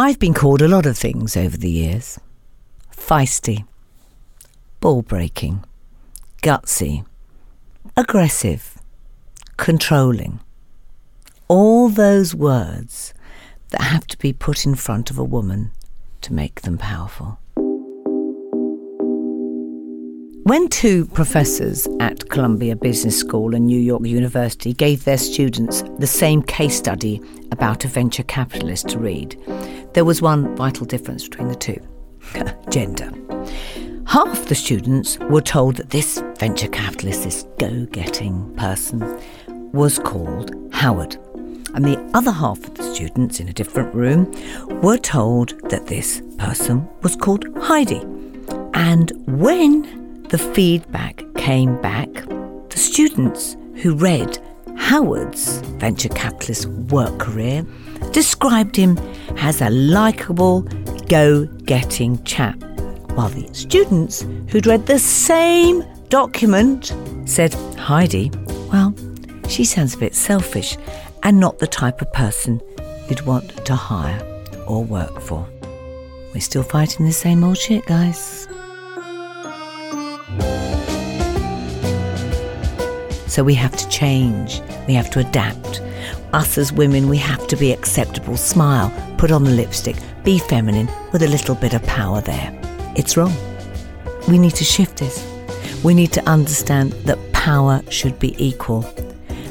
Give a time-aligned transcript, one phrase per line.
[0.00, 2.20] I've been called a lot of things over the years
[2.96, 3.66] feisty,
[4.78, 5.64] ball breaking,
[6.40, 7.04] gutsy,
[7.96, 8.78] aggressive,
[9.56, 10.38] controlling.
[11.48, 13.12] All those words
[13.70, 15.72] that have to be put in front of a woman
[16.20, 17.40] to make them powerful.
[20.48, 26.06] When two professors at Columbia Business School and New York University gave their students the
[26.06, 27.20] same case study
[27.52, 29.38] about a venture capitalist to read,
[29.92, 31.78] there was one vital difference between the two
[32.70, 33.12] gender.
[34.06, 39.00] Half the students were told that this venture capitalist, this go getting person,
[39.72, 41.16] was called Howard.
[41.74, 44.32] And the other half of the students in a different room
[44.80, 48.00] were told that this person was called Heidi.
[48.72, 52.12] And when the feedback came back.
[52.68, 54.38] The students who read
[54.76, 57.64] Howard's venture capitalist work career
[58.12, 58.98] described him
[59.38, 60.62] as a likeable,
[61.08, 62.62] go getting chap,
[63.12, 66.94] while the students who'd read the same document
[67.24, 68.30] said Heidi,
[68.70, 68.94] well,
[69.48, 70.76] she sounds a bit selfish
[71.22, 72.60] and not the type of person
[73.08, 74.22] you'd want to hire
[74.66, 75.48] or work for.
[76.34, 78.46] We're still fighting the same old shit, guys.
[83.38, 85.80] So we have to change, we have to adapt.
[86.32, 89.94] Us as women, we have to be acceptable, smile, put on the lipstick,
[90.24, 92.50] be feminine with a little bit of power there.
[92.96, 93.32] It's wrong.
[94.26, 95.24] We need to shift this.
[95.84, 98.84] We need to understand that power should be equal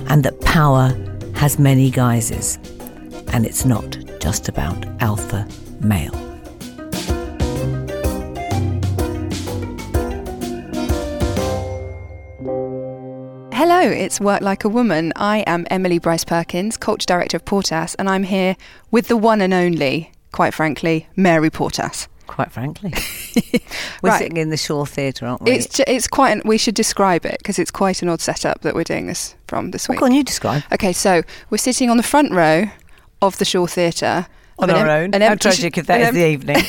[0.08, 0.90] and that power
[1.36, 2.60] has many guises.
[3.32, 5.48] And it's not just about alpha
[5.80, 6.27] male.
[13.80, 15.14] Hello, it's Work Like a Woman.
[15.16, 18.56] I am Emily Bryce Perkins, Culture Director of Portas, and I'm here
[18.90, 22.08] with the one and only, quite frankly, Mary Portas.
[22.26, 22.92] Quite frankly,
[24.02, 24.18] we're Right.
[24.18, 25.52] sitting in the Shaw Theatre, aren't we?
[25.52, 26.32] It's ju- it's quite.
[26.32, 29.36] An, we should describe it because it's quite an odd setup that we're doing this
[29.48, 30.02] from this week.
[30.02, 30.64] What can you describe?
[30.74, 31.22] Okay, so
[31.52, 32.64] we're sitting on the front row
[33.22, 34.26] of the Shaw Theatre.
[34.60, 35.22] On our em- own.
[35.22, 36.58] How sh- tragic if that is em- the evening.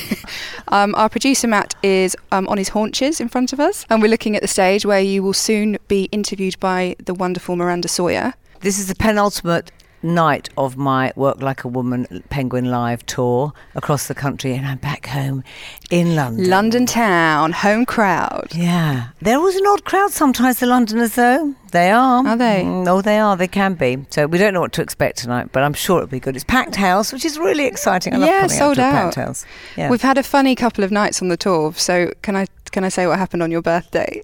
[0.71, 4.07] Um, our producer Matt is um, on his haunches in front of us, and we're
[4.11, 8.35] looking at the stage where you will soon be interviewed by the wonderful Miranda Sawyer.
[8.59, 9.71] This is the penultimate
[10.01, 14.77] night of my Work Like a Woman Penguin Live tour across the country, and I'm
[14.77, 15.43] back home
[15.89, 16.49] in London.
[16.49, 18.49] London town, home crowd.
[18.53, 19.09] Yeah.
[19.21, 21.55] There was an odd crowd sometimes, the Londoners, though.
[21.71, 22.25] They are.
[22.25, 22.63] Are they?
[22.65, 23.37] Mm, oh, they are.
[23.37, 24.05] They can be.
[24.09, 26.35] So we don't know what to expect tonight, but I'm sure it'll be good.
[26.35, 28.13] It's packed house, which is really exciting.
[28.13, 29.03] I love Yeah, coming sold out out.
[29.03, 29.45] packed house.
[29.77, 29.89] Yeah.
[29.89, 31.73] We've had a funny couple of nights on the tour.
[31.73, 34.23] So can I can I say what happened on your birthday?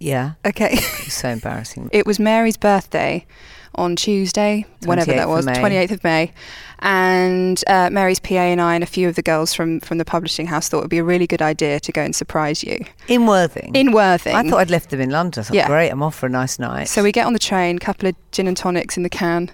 [0.00, 0.32] yeah.
[0.44, 0.76] Okay.
[0.76, 1.90] So embarrassing.
[1.92, 3.26] it was Mary's birthday
[3.74, 6.32] on Tuesday, whenever that was, 28th of May.
[6.80, 10.04] And uh, Mary's PA and I and a few of the girls from, from the
[10.04, 12.84] publishing house thought it would be a really good idea to go and surprise you
[13.06, 13.74] In Worthing.
[13.74, 14.34] in Worthing.
[14.34, 15.40] I thought I'd left them in London.
[15.40, 15.66] I thought, Yeah.
[15.66, 16.88] great, I'm off for a nice night.
[16.88, 19.50] So we get on the train, couple of gin and tonics in the can,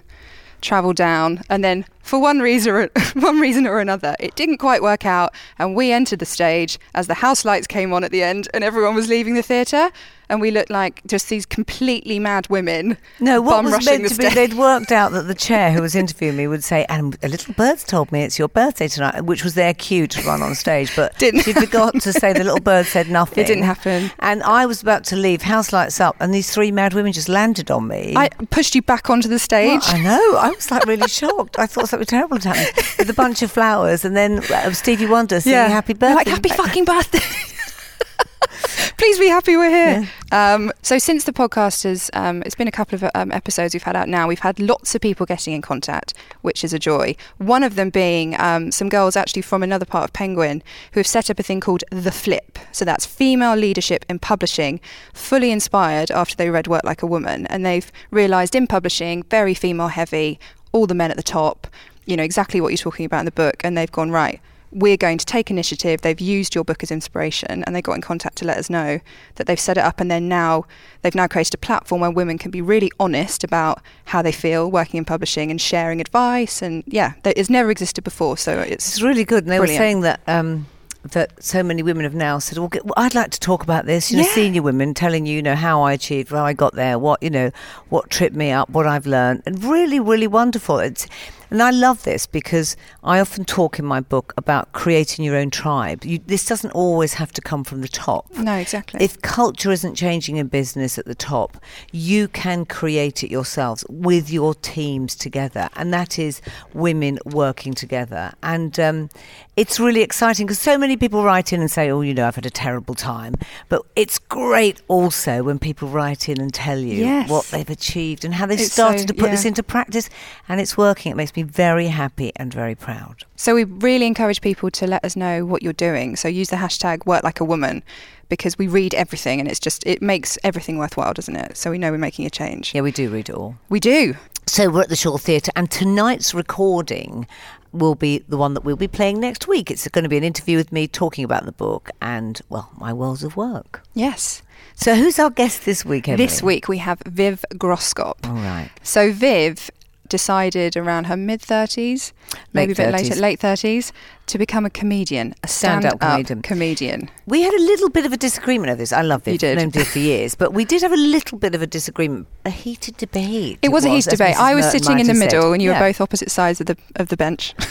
[0.61, 4.81] travel down, and then for one reason or one reason or another, it didn't quite
[4.81, 8.23] work out, and we entered the stage as the house lights came on at the
[8.23, 9.89] end, and everyone was leaving the theatre,
[10.29, 12.97] and we looked like just these completely mad women.
[13.19, 16.35] No, what was meant to be, they'd worked out that the chair who was interviewing
[16.35, 19.53] me would say, and a little bird's told me it's your birthday tonight, which was
[19.53, 20.93] their cue to run on stage.
[20.95, 23.43] But Didn't she forgot to say the little bird said nothing.
[23.43, 24.11] It didn't happen.
[24.19, 27.29] And I was about to leave, house lights up, and these three mad women just
[27.29, 28.13] landed on me.
[28.15, 29.81] I pushed you back onto the Well, stage.
[29.85, 30.35] I know.
[30.37, 31.57] I was like really shocked.
[31.57, 35.05] I thought something terrible had happened with a bunch of flowers, and then uh, Stevie
[35.05, 37.19] Wonder singing "Happy Birthday." Like happy fucking birthday.
[38.97, 40.09] Please be happy we're here.
[40.31, 43.83] Um, so since the podcast has, um, it's been a couple of um, episodes we've
[43.83, 44.27] had out now.
[44.27, 47.15] We've had lots of people getting in contact, which is a joy.
[47.37, 50.63] One of them being um, some girls actually from another part of Penguin
[50.93, 52.57] who have set up a thing called the Flip.
[52.71, 54.81] So that's female leadership in publishing,
[55.13, 59.53] fully inspired after they read Work Like a Woman, and they've realised in publishing very
[59.53, 60.39] female heavy,
[60.77, 61.67] all the men at the top.
[62.05, 64.39] You know exactly what you're talking about in the book, and they've gone right
[64.71, 66.01] we're going to take initiative.
[66.01, 68.99] They've used your book as inspiration and they got in contact to let us know
[69.35, 70.65] that they've set it up and then now
[71.01, 74.69] they've now created a platform where women can be really honest about how they feel
[74.69, 78.37] working in publishing and sharing advice and yeah, that it's never existed before.
[78.37, 79.45] So it's It's really good.
[79.45, 79.79] And they Brilliant.
[79.79, 80.67] were saying that um,
[81.03, 84.11] that so many women have now said, well, I'd like to talk about this.
[84.11, 84.33] You know, Yeah.
[84.33, 87.29] senior women telling you, you know, how I achieved, how I got there, what you
[87.29, 87.51] know,
[87.89, 90.79] what tripped me up, what I've learned, and really, really wonderful.
[90.79, 91.07] It's
[91.49, 95.49] And I love this because I often talk in my book about creating your own
[95.49, 96.03] tribe.
[96.05, 98.25] You, this doesn't always have to come from the top.
[98.37, 99.03] No, exactly.
[99.03, 101.57] If culture isn't changing in business at the top,
[101.91, 105.69] you can create it yourselves with your teams together.
[105.75, 106.41] And that is
[106.73, 108.33] women working together.
[108.43, 109.09] And um,
[109.55, 112.35] it's really exciting because so many people write in and say, oh, you know, I've
[112.35, 113.35] had a terrible time.
[113.69, 117.29] But it's great also when people write in and tell you Yes.
[117.29, 120.09] what they've achieved and how they've It's started so- to put this into practice.
[120.49, 121.11] And it's working.
[121.11, 123.23] It makes me very happy and very proud.
[123.35, 126.15] So we really encourage people to let us know what you're doing.
[126.15, 127.83] So use the hashtag work like a woman
[128.29, 131.55] because we read everything and it's just it makes everything worthwhile, doesn't it?
[131.55, 132.73] So we know we're making a change.
[132.75, 133.55] Yeah, we do read it all.
[133.69, 134.15] We do.
[134.47, 137.27] So we're at the Shaw Theatre, and tonight's recording
[137.73, 139.69] will be the one that we'll be playing next week.
[139.69, 142.93] It's going to be an interview with me talking about the book and, well, my
[142.93, 143.83] worlds of work.
[143.93, 144.41] Yes.
[144.73, 146.25] So who's our guest this week, Emily?
[146.25, 148.25] This week we have Viv Groskop.
[148.25, 148.69] All right.
[148.83, 149.69] So Viv
[150.09, 152.11] decided around her mid 30s,
[152.53, 153.21] maybe Late a bit later, 30s.
[153.21, 153.91] late 30s,
[154.27, 156.41] to become a comedian, a Stand-up stand-up comedian.
[156.41, 157.09] comedian.
[157.25, 158.91] We had a little bit of a disagreement over this.
[158.91, 159.31] I love it.
[159.33, 159.57] You did.
[159.57, 162.49] Known Viv for years, but we did have a little bit of a disagreement, a
[162.49, 163.59] heated debate.
[163.61, 164.35] It was a heated debate.
[164.35, 164.39] Mrs.
[164.39, 165.35] I was Merton sitting in the have said.
[165.37, 165.79] middle, and you Yeah.
[165.79, 167.53] were both opposite sides of the of the bench.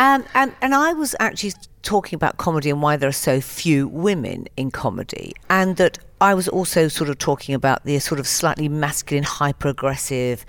[0.00, 3.88] Um, and, and I was actually talking about comedy and why there are so few
[3.88, 5.32] women in comedy.
[5.50, 9.66] And that I was also sort of talking about the sort of slightly masculine, hyper
[9.66, 10.46] aggressive,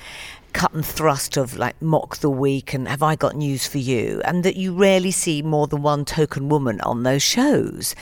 [0.54, 4.22] cut and thrust of like Mock the Week and have I got news for you?
[4.25, 7.96] And that you rarely see more than one token woman on those shows.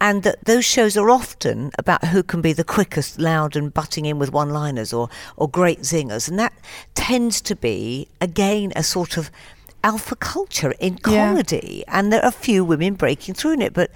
[0.00, 4.06] And that those shows are often about who can be the quickest, loud, and butting
[4.06, 6.28] in with one liners or, or great zingers.
[6.28, 6.54] And that
[6.94, 9.30] tends to be, again, a sort of
[9.84, 11.28] alpha culture in Yeah.
[11.28, 13.74] comedy, and there are a few women breaking through in it.
[13.74, 13.90] But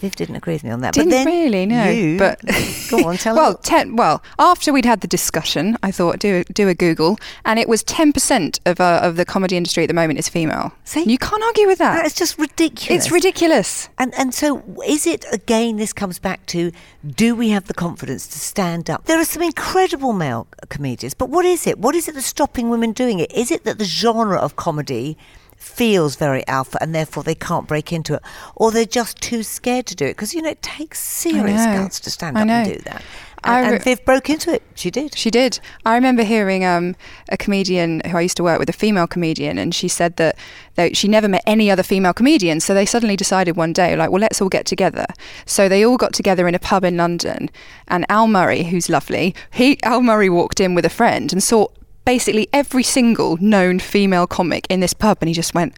[0.00, 0.94] Viv didn't agree with me on that.
[0.94, 2.16] Didn't but then really, no.
[2.18, 2.40] But
[2.90, 6.52] go on, tell well, ten, well, after we'd had the discussion, I thought do a,
[6.52, 9.88] do a Google, and it was ten percent of uh, of the comedy industry at
[9.88, 10.72] the moment is female.
[10.84, 11.04] See?
[11.04, 11.96] you can't argue with that.
[11.96, 13.04] That is just ridiculous.
[13.04, 13.88] it's ridiculous.
[13.98, 15.76] And and so is it again?
[15.76, 16.72] This comes back to:
[17.06, 19.04] Do we have the confidence to stand up?
[19.04, 21.78] There are some incredible male comedians, but what is it?
[21.78, 23.30] What is it that's stopping women doing it?
[23.32, 25.16] Is it that the genre of comedy?
[25.60, 28.22] Feels very alpha and therefore they can't break into it.
[28.56, 30.12] Or they're just too scared to do it.
[30.16, 33.02] Because you know it takes serious guts to stand up and do that.
[33.42, 34.62] I and, re- and Viv broke into it.
[34.74, 35.16] She did.
[35.16, 35.60] She did.
[35.86, 36.96] I remember hearing um,
[37.28, 40.36] a comedian who I used to work with, a female comedian, and she said that,
[40.74, 42.64] that she never met any other female comedians.
[42.64, 45.06] So they suddenly decided one day, like, well, let's all get together.
[45.46, 47.50] So they all got together in a pub in London,
[47.88, 51.68] and Al Murray, who's lovely, he Al Murray walked in with a friend and saw
[52.10, 55.72] basically every single known female comic in this pub, and he just went,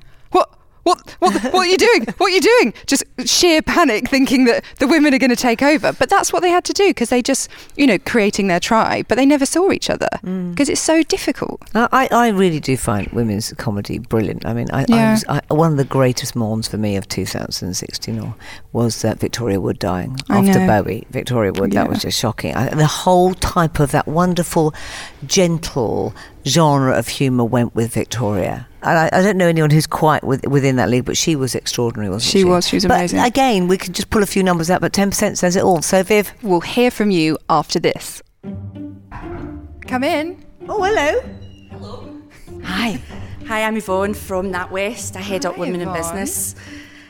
[0.84, 1.16] "What?
[1.20, 2.06] What, what, are you doing?
[2.18, 2.74] What are you doing?
[2.86, 5.92] Just sheer panic, thinking that the women are going to take over.
[5.92, 9.06] But that's what they had to do because they just, you know, creating their tribe,
[9.08, 11.62] but they never saw each other because it's so difficult.
[11.74, 14.44] I, I really do find women's comedy brilliant.
[14.46, 15.10] I mean, I, I Yeah.
[15.12, 18.34] was, I, one of the greatest mourns for me of 2016 or
[18.72, 20.66] was uh, Victoria Wood dying after.
[20.66, 21.06] Bowie.
[21.10, 22.54] Victoria Wood, that was just shocking.
[22.54, 24.74] I, the whole type of that wonderful,
[25.26, 26.14] gentle
[26.46, 28.66] genre of humour went with Victoria.
[28.82, 31.54] And I, I don't know anyone who's quite with, within that league, but she was
[31.54, 32.38] extraordinary, wasn't she?
[32.40, 33.20] She was, she was But amazing.
[33.20, 35.82] again, we can just pull a few numbers out, but 10% says it all.
[35.82, 36.32] So, Viv.
[36.42, 38.22] We'll hear from you after this.
[39.86, 40.44] Come in.
[40.68, 41.20] Oh, hello.
[41.70, 42.22] Hello.
[42.64, 43.00] Hi.
[43.46, 45.16] Hi, I'm Yvonne from NatWest.
[45.16, 45.94] I head up Women Yvonne.
[45.96, 46.54] in Business.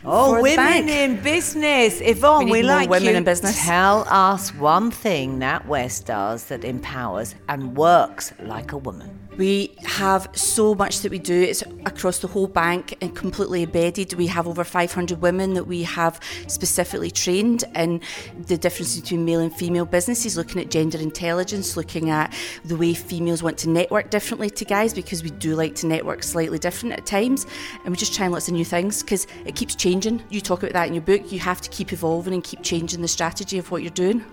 [0.05, 2.01] Oh, women in business.
[2.01, 3.15] Yvonne, We we, like women you.
[3.19, 3.65] in business.
[3.65, 9.22] Tell us one thing NatWest does that empowers and works like a woman.
[9.39, 11.41] We have so much that we do.
[11.41, 14.13] It's across the whole bank and completely embedded.
[14.13, 18.03] We have over 500 women that we have specifically trained in
[18.47, 22.35] the difference between male and female businesses, looking at gender intelligence, looking at
[22.67, 26.23] the way females want to network differently to guys because we do like to network
[26.23, 27.47] slightly different at times.
[27.85, 30.23] And we just try lots of new things because it keeps changing.
[30.29, 31.33] You talk about that in your book.
[31.33, 34.25] You have to keep evolving and keep changing the strategy of what you're doing.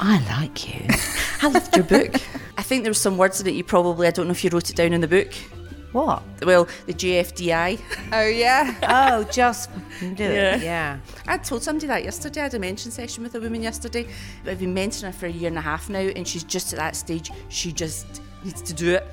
[0.00, 0.86] I like you.
[1.42, 2.14] I loved your book.
[2.58, 4.50] I think there were some words in it you probably, I don't know if you
[4.50, 5.32] wrote it down in the book.
[5.92, 6.22] what?
[6.44, 7.80] Well, the JFDI.
[8.12, 8.74] Oh, yeah.
[8.88, 9.70] Oh, just
[10.00, 10.56] do Yeah.
[10.56, 10.62] it.
[10.62, 10.98] Yeah.
[11.26, 12.40] I told somebody that yesterday.
[12.40, 14.06] I had a mention session with a woman yesterday.
[14.46, 16.78] I've been mentoring her for a year and a half now, and she's just at
[16.78, 17.30] that stage.
[17.48, 19.06] She just needs to do it.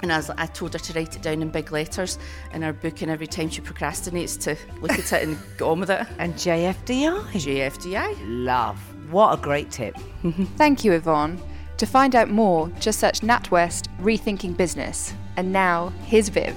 [0.00, 2.18] And I, was, I told her to write it down in big letters
[2.52, 5.80] in her book, and every time she procrastinates, to look at it and get on
[5.80, 6.06] with it.
[6.18, 7.24] And JFDI.
[7.32, 8.16] GFDI.
[8.44, 8.78] Love.
[9.10, 9.96] What a great tip.
[10.56, 11.40] Thank you, Yvonne.
[11.78, 15.14] To find out more, just search NatWest Rethinking Business.
[15.36, 16.56] And now, here's Viv.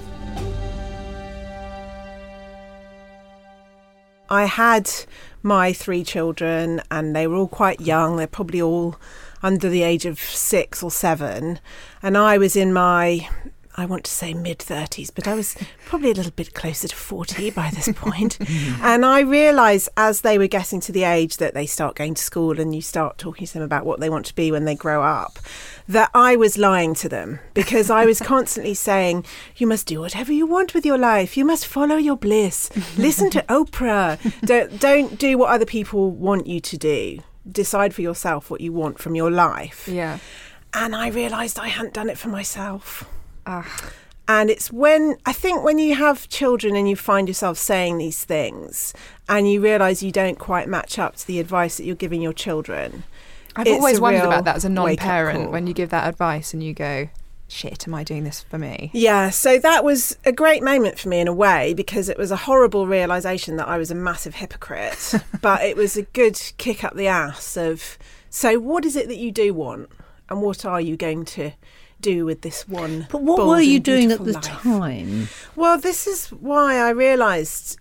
[4.30, 4.90] I had
[5.42, 8.18] my three children, and they were all quite young.
[8.18, 8.98] They're probably all
[9.44, 11.60] under the age of six or seven.
[12.02, 13.30] And I was in my,
[13.76, 16.96] I want to say mid 30s, but I was probably a little bit closer to
[16.96, 18.38] 40 by this point.
[18.48, 18.82] Mm-hmm.
[18.82, 22.24] and I realised as they were getting to the age that they start going to
[22.24, 24.74] school and you start talking to them about what they want to be when they
[24.76, 25.38] grow up,
[25.88, 29.26] that I was lying to them because I was constantly saying,
[29.58, 31.36] You must do whatever you want with your life.
[31.36, 32.70] You must follow your bliss.
[32.98, 34.18] Listen to Oprah.
[34.42, 37.20] Don't, don't do what other people want you to do.
[37.50, 39.88] Decide for yourself what you want from your life.
[39.88, 40.20] Yeah.
[40.74, 43.10] And I realised I hadn't done it for myself.
[43.46, 43.92] Ah.
[44.28, 48.26] And it's when I think when you have children and you find yourself saying these
[48.26, 48.94] things
[49.30, 52.34] and you realise you don't quite match up to the advice that you're giving your
[52.34, 53.04] children.
[53.56, 56.74] I've always wondered about that as a non-parent when you give that advice and you
[56.74, 57.10] go,
[57.48, 61.10] "Shit, am I doing this for me?" Yeah, so that was a great moment for
[61.10, 64.36] me in a way because it was a horrible realization that I was a massive
[64.36, 67.98] hypocrite, but it was a good kick up the ass of
[68.30, 69.90] so what is it that you do want
[70.30, 71.52] and what are you going to
[72.00, 74.44] do with this one But what were you doing at the life?
[74.44, 75.30] time?
[75.56, 77.80] Well, this is why I realized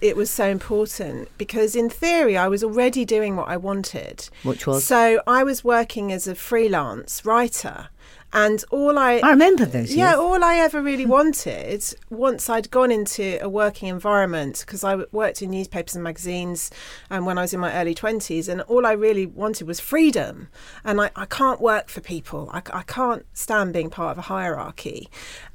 [0.00, 4.28] it was so important because in theory I was already doing what I wanted.
[4.42, 4.84] Which was?
[4.84, 7.88] So I was working as a freelance writer
[8.32, 9.94] and all I I remember this.
[9.94, 10.18] yeah, yes.
[10.18, 15.42] all I ever really wanted once I'd gone into a working environment, because I worked
[15.42, 16.70] in newspapers and magazines
[17.10, 20.48] um, when I was in my early 20s, and all I really wanted was freedom.
[20.84, 25.08] And I, I can't work for people, I can't stand being part of a hierarchy.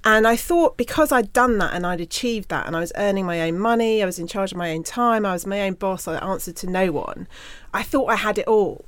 [0.04, 3.26] And I thought because I'd done that and I'd achieved that, and I was earning
[3.26, 5.74] my own money, I was in charge of my own time, I was my own
[5.74, 7.28] boss, I answered to no one,
[7.74, 8.86] I thought I had it all.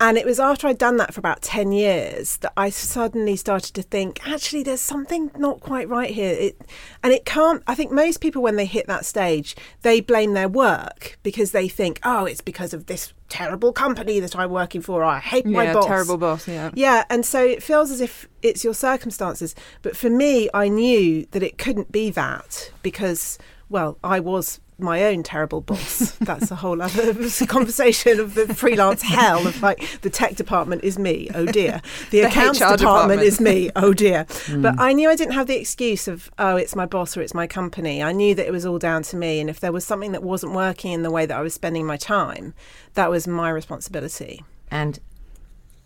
[0.00, 3.74] And it was after I'd done that for about 10 years that I suddenly started
[3.74, 6.34] to think, actually, there's something not quite right here.
[6.34, 6.62] It,
[7.02, 10.48] and it can't, I think most people, when they hit that stage, they blame their
[10.48, 15.04] work because they think, oh, it's because of this terrible company that I'm working for.
[15.04, 15.86] I hate my yeah, boss.
[15.86, 16.48] terrible boss.
[16.48, 16.70] Yeah.
[16.74, 19.54] Yeah, and so it feels as if it's your circumstances.
[19.82, 23.38] But for me, I knew that it couldn't be that because,
[23.70, 26.12] well, I was my own terrible boss.
[26.20, 27.14] That's a whole other
[27.46, 31.80] conversation of the freelance hell of like the tech department is me, oh dear.
[32.10, 33.22] The, The accounts department, department.
[33.22, 34.26] is me, oh dear.
[34.46, 34.62] Hmm.
[34.62, 37.34] But I knew I didn't have the excuse of, oh, it's my boss or it's
[37.34, 38.02] my company.
[38.02, 39.40] I knew that it was all down to me.
[39.40, 41.86] And if there was something that wasn't working in the way that I was spending
[41.86, 42.54] my time,
[42.94, 44.42] that was my responsibility.
[44.70, 44.98] And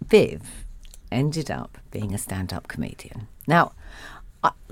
[0.07, 0.43] Viv
[1.11, 3.29] ended up being a stand up comedian.
[3.47, 3.73] Now,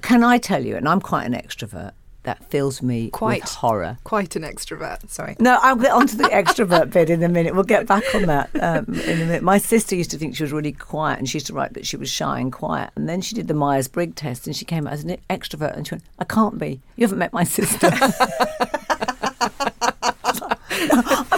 [0.03, 1.93] can I tell you, and I'm quite an extrovert,
[2.25, 3.43] that fills me Quite.
[3.43, 3.99] with horror.
[4.05, 5.09] Quite an extrovert.
[5.11, 5.37] Sorry.
[5.39, 7.55] No, I'll get onto the extrovert bit in a minute.
[7.55, 9.43] We'll get back on that um, in a minute.
[9.43, 11.87] My sister used to think she was really quiet, and she used to write that
[11.87, 12.91] she was shy and quiet.
[12.97, 15.77] And then she did the Myers Briggs test, and she came out as an extrovert.
[15.77, 16.81] And she went, "I can't be.
[16.97, 17.91] You haven't met my sister."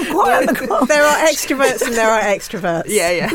[0.09, 2.85] I'm quite on the there are extroverts and there are extroverts.
[2.87, 3.31] Yeah, yeah.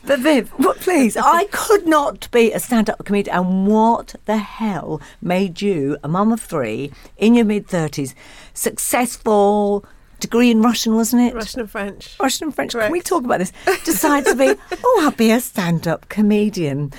[0.06, 3.36] But Viv, what, please, I could not be a stand-up comedian.
[3.36, 8.14] And what the hell made you, a mum of three, in your mid thirties,
[8.54, 9.84] successful,
[10.18, 11.34] degree in Russian, wasn't it?
[11.34, 12.16] Russian and French.
[12.20, 12.72] Russian and French.
[12.72, 13.52] Can we talk about this?
[13.84, 16.92] Decide to be, oh, I'll be a stand-up comedian.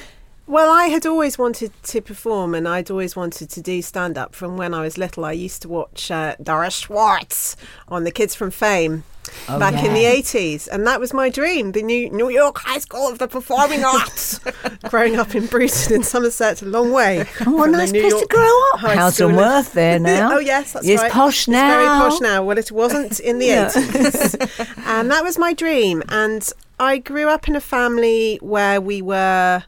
[0.52, 4.36] Well, I had always wanted to perform and I'd always wanted to do stand up
[4.36, 5.24] from when I was little.
[5.24, 7.56] I used to watch uh, Doris Schwarz
[7.88, 9.06] on The Kids from Fame
[9.48, 10.68] Oh, back in the 80s.
[10.70, 14.40] And that was my dream the new New York High School of the Performing Arts.
[14.90, 17.24] Growing up in Bruton in Somerset, a long way.
[17.46, 18.80] Oh, a nice place York to grow up.
[18.82, 20.34] High How's School on Worth there now?
[20.34, 21.12] oh, yes, that's It's right.
[21.12, 21.70] posh now.
[21.70, 22.44] It's very posh now.
[22.44, 23.70] Well, it wasn't in the Yeah.
[23.70, 24.78] 80s.
[24.86, 26.04] and that was my dream.
[26.10, 29.64] And I grew up in a family where we were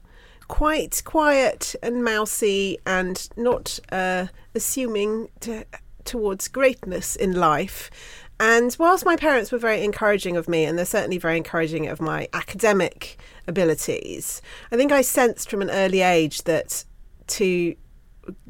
[0.54, 5.66] quite quiet and mousy and not uh, assuming to,
[6.06, 7.90] towards greatness in life.
[8.40, 12.00] And whilst my parents were very encouraging of me, and they're certainly very encouraging of
[12.00, 13.18] my academic
[13.48, 16.86] abilities, I think I sensed from an early age that
[17.30, 17.76] to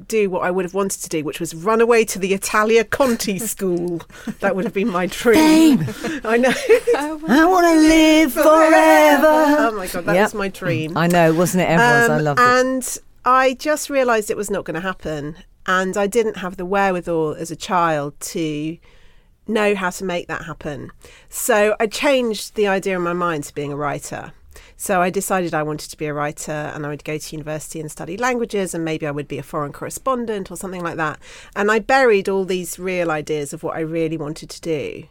[0.08, 2.84] do what I would have wanted to do, which was run away to the Italia
[2.84, 4.02] Conti school.
[4.40, 5.86] that would have been my dream.
[6.24, 6.54] I know.
[6.96, 9.28] I want to live forever.
[9.68, 10.24] oh my god, that Yep.
[10.26, 10.98] was my dream.
[10.98, 11.70] I know, wasn't it?
[11.70, 12.10] Everyone's.
[12.10, 12.44] I Um, loved it.
[12.44, 16.66] and I just realised it was not going to happen, and I didn't have the
[16.66, 18.78] wherewithal as a child to
[19.48, 20.92] know how to make that happen.
[21.30, 24.34] So I changed the idea in my mind to being a writer.
[24.78, 27.80] So I decided I wanted to be a writer and I would go to university
[27.80, 31.20] and study languages and maybe I would be a foreign correspondent or something like that.
[31.56, 35.08] And I buried all these real ideas of what I really wanted to do.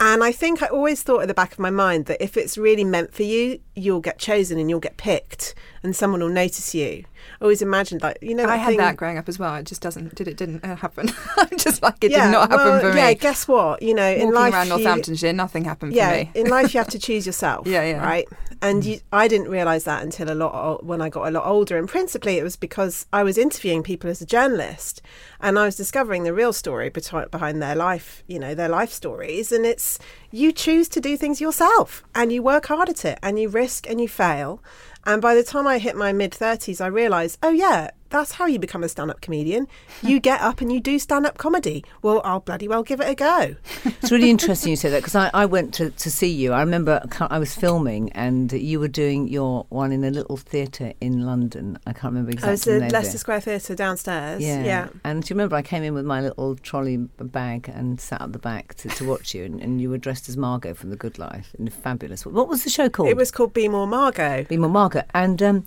[0.00, 2.58] And I think I always thought at the back of my mind that if it's
[2.58, 6.74] really meant for you, you'll get chosen and you'll get picked and someone will notice
[6.74, 7.04] you.
[7.40, 8.44] Always imagined that you know.
[8.44, 9.54] I that had thing- that growing up as well.
[9.56, 10.14] It just doesn't.
[10.14, 11.10] Did it didn't uh, happen?
[11.36, 12.96] I'm just like it yeah, did not happen well, for me.
[13.00, 13.82] Yeah, guess what?
[13.82, 16.30] You know, in Walking life, around you- Northamptonshire, nothing happened yeah, for me.
[16.34, 17.66] in life you have to choose yourself.
[17.66, 18.04] Yeah, yeah.
[18.04, 18.28] Right.
[18.60, 21.44] And you, I didn't realise that until a lot o- when I got a lot
[21.46, 25.02] older, and principally it was because I was interviewing people as a journalist,
[25.40, 28.22] and I was discovering the real story beti- behind their life.
[28.28, 29.98] You know, their life stories, and it's
[30.30, 33.88] you choose to do things yourself, and you work hard at it, and you risk
[33.90, 34.62] and you fail.
[35.04, 38.46] And by the time I hit my mid 30s, I realised, oh, yeah, that's how
[38.46, 39.66] you become a stand up comedian.
[40.02, 41.84] You get up and you do stand up comedy.
[42.02, 43.56] Well, I'll bloody well give it a go.
[43.84, 46.52] It's really interesting you say that because I, I went to, to see you.
[46.52, 50.92] I remember I was filming and you were doing your one in a little theatre
[51.00, 51.78] in London.
[51.86, 52.48] I can't remember exactly.
[52.48, 53.18] I was the at Leicester.
[53.18, 54.42] Square Theatre downstairs.
[54.42, 54.64] Yeah.
[54.64, 54.88] yeah.
[55.04, 58.32] And do you remember I came in with my little trolley bag and sat at
[58.32, 60.96] the back to, to watch you, and, and you were dressed as Margot from The
[60.96, 62.26] Good Life in a fabulous.
[62.26, 63.08] What was the show called?
[63.08, 64.44] It was called Be More Margot.
[64.44, 65.04] Be More Margot.
[65.14, 65.66] And um,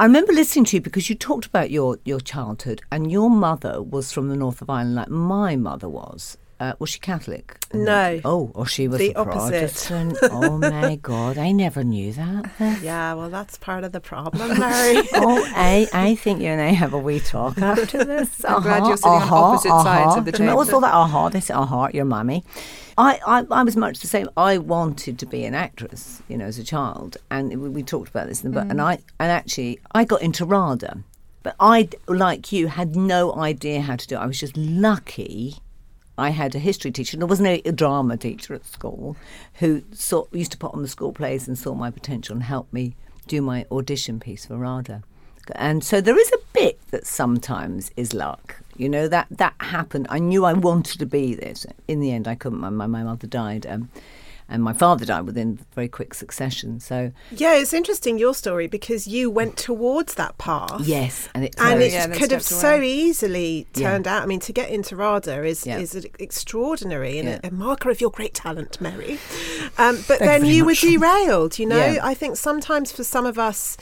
[0.00, 3.82] I remember listening to you because you talked about your, your childhood, and your mother
[3.82, 6.38] was from the north of Ireland, like my mother was.
[6.60, 7.56] Uh, was she Catholic?
[7.72, 8.20] No.
[8.24, 9.90] Oh, or she was The opposite.
[10.32, 12.50] Oh my God, I never knew that.
[12.82, 14.96] Yeah, well, that's part of the problem, Mary.
[15.14, 18.44] oh, I, I think you and I have a wee talk after this.
[18.44, 20.56] I'm glad Uh-huh, you're sitting on uh-huh, opposite sides of the uh-huh.
[20.56, 20.76] What's table.
[20.76, 20.94] all that?
[20.94, 22.42] Uh-huh, they say, uh-huh, your mummy.
[22.96, 24.28] I, I, I was much the same.
[24.36, 28.08] I wanted to be an actress, you know, as a child, and we, we talked
[28.08, 28.68] about this in the book.
[28.68, 31.04] And I, and actually, I got into RADA,
[31.44, 34.18] but I, like you, had no idea how to do it.
[34.18, 35.58] I was just lucky.
[36.18, 37.14] I had a history teacher.
[37.14, 39.16] and There wasn't a, a drama teacher at school
[39.54, 42.72] who saw, used to put on the school plays and saw my potential and helped
[42.72, 42.96] me
[43.28, 45.02] do my audition piece for RADA.
[45.54, 48.56] And so there is a bit that sometimes is luck.
[48.76, 50.06] You know, that, that happened.
[50.10, 51.66] I knew I wanted to be this.
[51.86, 52.60] In the end, I couldn't.
[52.60, 53.66] My, my, my mother died.
[53.66, 53.88] Um,
[54.48, 56.80] and my father died within very quick succession.
[56.80, 60.80] So, yeah, it's interesting your story because you went towards that path.
[60.84, 61.28] yes.
[61.34, 62.88] And it And it Yeah, and could have stepped so away.
[62.90, 63.90] easily Yeah.
[63.90, 64.22] turned out.
[64.22, 65.78] I mean, to get into RADA is Yeah.
[65.78, 67.40] is extraordinary and Yeah.
[67.44, 69.18] a, a marker of your great talent, Mary.
[69.76, 71.58] Um, but then you were derailed.
[71.58, 72.00] You know, Yeah.
[72.02, 73.76] I think sometimes for some of us,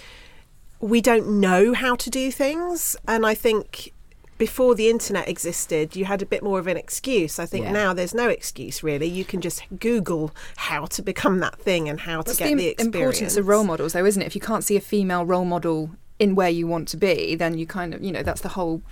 [0.80, 3.92] we don't know how to do things, and I think.
[4.38, 7.38] Before the internet existed, you had a bit more of an excuse.
[7.38, 7.72] I think Yeah.
[7.72, 9.06] now there's no excuse really.
[9.06, 12.68] You can just Google how to become that thing and how to get the, the,
[12.68, 12.94] experience.
[12.94, 14.26] importance of role models, though, isn't it?
[14.26, 17.56] If you can't see a female role model in where you want to be, then
[17.56, 18.82] you kind of, you know, that's the whole.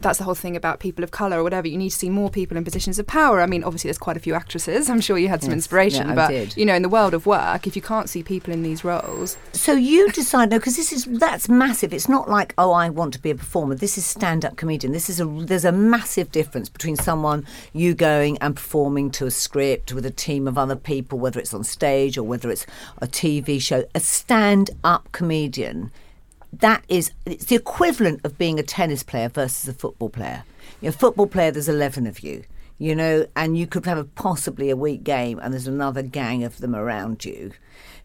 [0.00, 1.66] That's the whole thing about people of colour or whatever.
[1.66, 3.40] You need to see more people in positions of power.
[3.40, 4.90] I mean, obviously, there's quite a few actresses.
[4.90, 5.58] I'm sure you had some Yes.
[5.58, 8.52] inspiration, Yeah, but you know, in the world of work, if you can't see people
[8.52, 11.94] in these roles, So you decide no, because this is that's massive.
[11.94, 13.74] It's not like oh, I want to be a performer.
[13.76, 14.92] This is stand-up comedian.
[14.92, 19.30] This is a there's a massive difference between someone you going and performing to a
[19.30, 22.66] script with a team of other people, whether it's on stage or whether it's
[22.98, 23.84] a TV show.
[23.94, 25.90] A stand-up comedian,
[26.60, 30.44] that is it's the equivalent of being a tennis player versus a football player.
[30.80, 31.50] You're a football player.
[31.50, 32.44] There's eleven of you.
[32.78, 36.42] You know, and you could have a, possibly a weak game, and there's another gang
[36.42, 37.52] of them around you.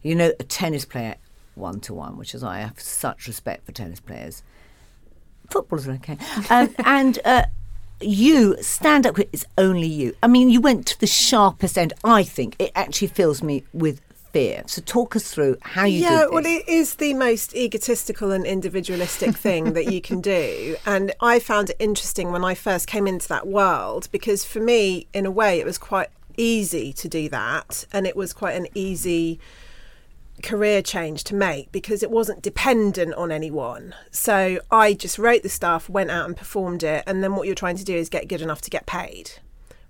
[0.04, 1.16] You know, a tennis player
[1.56, 4.44] one to one, which is why I have such respect for tennis players.
[5.50, 6.18] Footballers are okay,
[6.50, 7.46] um, and uh,
[8.00, 9.20] you stand up.
[9.20, 10.16] It's only you.
[10.22, 11.94] I mean, you went to the sharpest end.
[12.04, 14.02] I think it actually fills me with
[14.32, 14.64] fear.
[14.68, 19.36] So talk us through how you yeah, well, it is the most egotistical and individualistic
[19.36, 20.76] thing that you can do.
[20.86, 25.08] And I found it interesting when I first came into that world because for me,
[25.14, 27.86] in a way, it was quite easy to do that.
[27.94, 29.40] And it was quite an easy
[30.42, 33.94] career change to make because it wasn't dependent on anyone.
[34.10, 37.04] So I just wrote the stuff, went out and performed it.
[37.06, 39.32] And then what you're trying to do is get good enough to get paid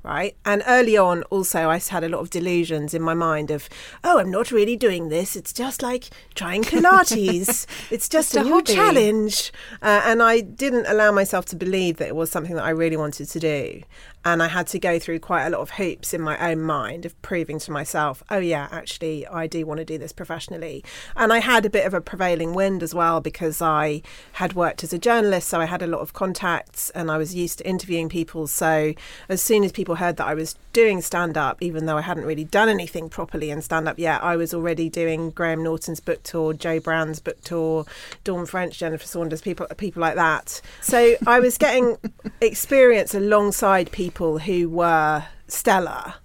[0.03, 0.35] right?
[0.45, 3.69] And early on, also, I had a lot of delusions in my mind of,
[4.03, 5.35] oh, I'm not really doing this.
[5.35, 7.65] It's just like trying Pilates.
[7.91, 9.51] it's just a, a new hobby." challenge.
[9.81, 12.97] Uh, and I didn't allow myself to believe that it was something that I really
[12.97, 13.81] wanted to do.
[14.25, 17.05] And I had to go through quite a lot of hoops in my own mind
[17.05, 20.83] of proving to myself, oh, yeah, actually, I do want to do this professionally.
[21.15, 24.01] And I had a bit of a prevailing wind as well because I
[24.33, 25.47] had worked as a journalist.
[25.47, 28.47] So I had a lot of contacts and I was used to interviewing people.
[28.47, 28.93] So
[29.29, 32.25] as soon as people heard that I was doing stand up, even though I hadn't
[32.25, 36.23] really done anything properly in stand up yet, I was already doing Graham Norton's book
[36.23, 37.85] tour, Jo Brand's book tour,
[38.25, 40.61] Dawn French, Jennifer Saunders, people people like that.
[40.81, 41.97] So I was getting
[42.41, 44.08] experience alongside people
[44.39, 46.15] who were stellar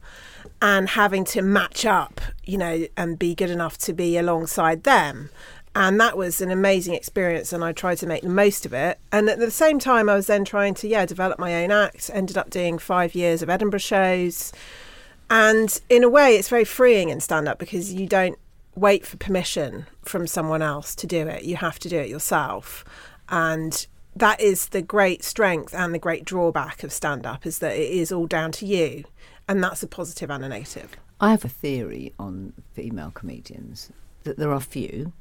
[0.63, 5.31] and having to match up, you know, and be good enough to be alongside them.
[5.77, 8.99] And that was an amazing experience, and I tried to make the most of it.
[9.11, 12.11] And at the same time, I was then trying to, yeah, develop my own act.
[12.15, 14.53] Ended up doing five years of Edinburgh shows.
[15.29, 18.39] And in a way, it's very freeing in stand up because you don't
[18.77, 21.43] wait for permission from someone else to do it.
[21.43, 22.85] You have to do it yourself.
[23.29, 23.87] and
[24.17, 27.91] that is the great strength and the great drawback of stand up is that it
[27.91, 29.05] is all down to you,
[29.49, 30.97] and that's a positive and a negative.
[31.21, 33.91] I have a theory on female comedians
[34.25, 35.13] that there are few,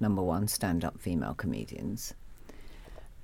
[0.00, 2.14] number one, stand up female comedians.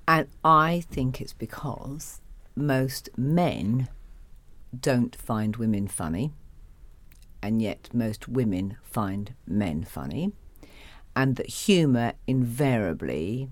[0.07, 2.21] And I think it's because
[2.55, 3.89] most men
[4.77, 6.31] don't find women funny,
[7.41, 10.31] and yet most women find men funny,
[11.15, 13.49] and that humour invariably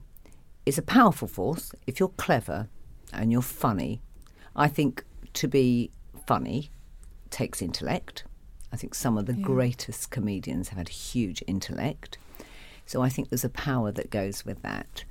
[0.67, 2.67] is a powerful force if you're clever
[3.13, 4.01] and you're funny.
[4.53, 5.91] I think to be
[6.25, 6.71] funny
[7.29, 8.25] takes intellect.
[8.73, 12.17] I think some of the greatest comedians have had huge intellect.
[12.85, 15.05] So I think there's a power that goes with that.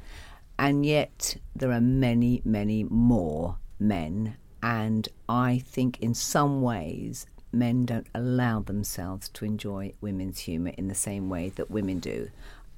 [0.58, 4.36] And yet there are many, many more men.
[4.62, 10.88] And I think in some ways men don't allow themselves to enjoy women's humour in
[10.88, 12.28] the same way that women do.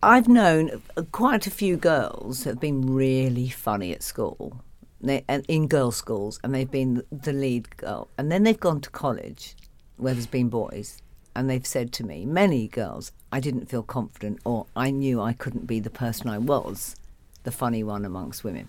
[0.02, 4.62] I've known quite a few girls that have been really funny at school,
[5.00, 8.08] they, and in girls' schools, and they've been the lead girl.
[8.16, 9.56] And then they've gone to college,
[9.96, 11.02] where there's been boys,
[11.34, 15.32] and they've said to me, many girls, I didn't feel confident, or I knew I
[15.32, 16.94] couldn't be the person I was,
[17.42, 18.68] the funny one amongst women.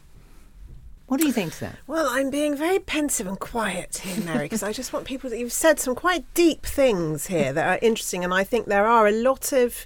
[1.05, 1.75] What do you think that?
[1.85, 5.37] Well, I'm being very pensive and quiet here, Mary, because I just want people that
[5.37, 9.07] you've said some quite deep things here that are interesting, and I think there are
[9.07, 9.85] a lot of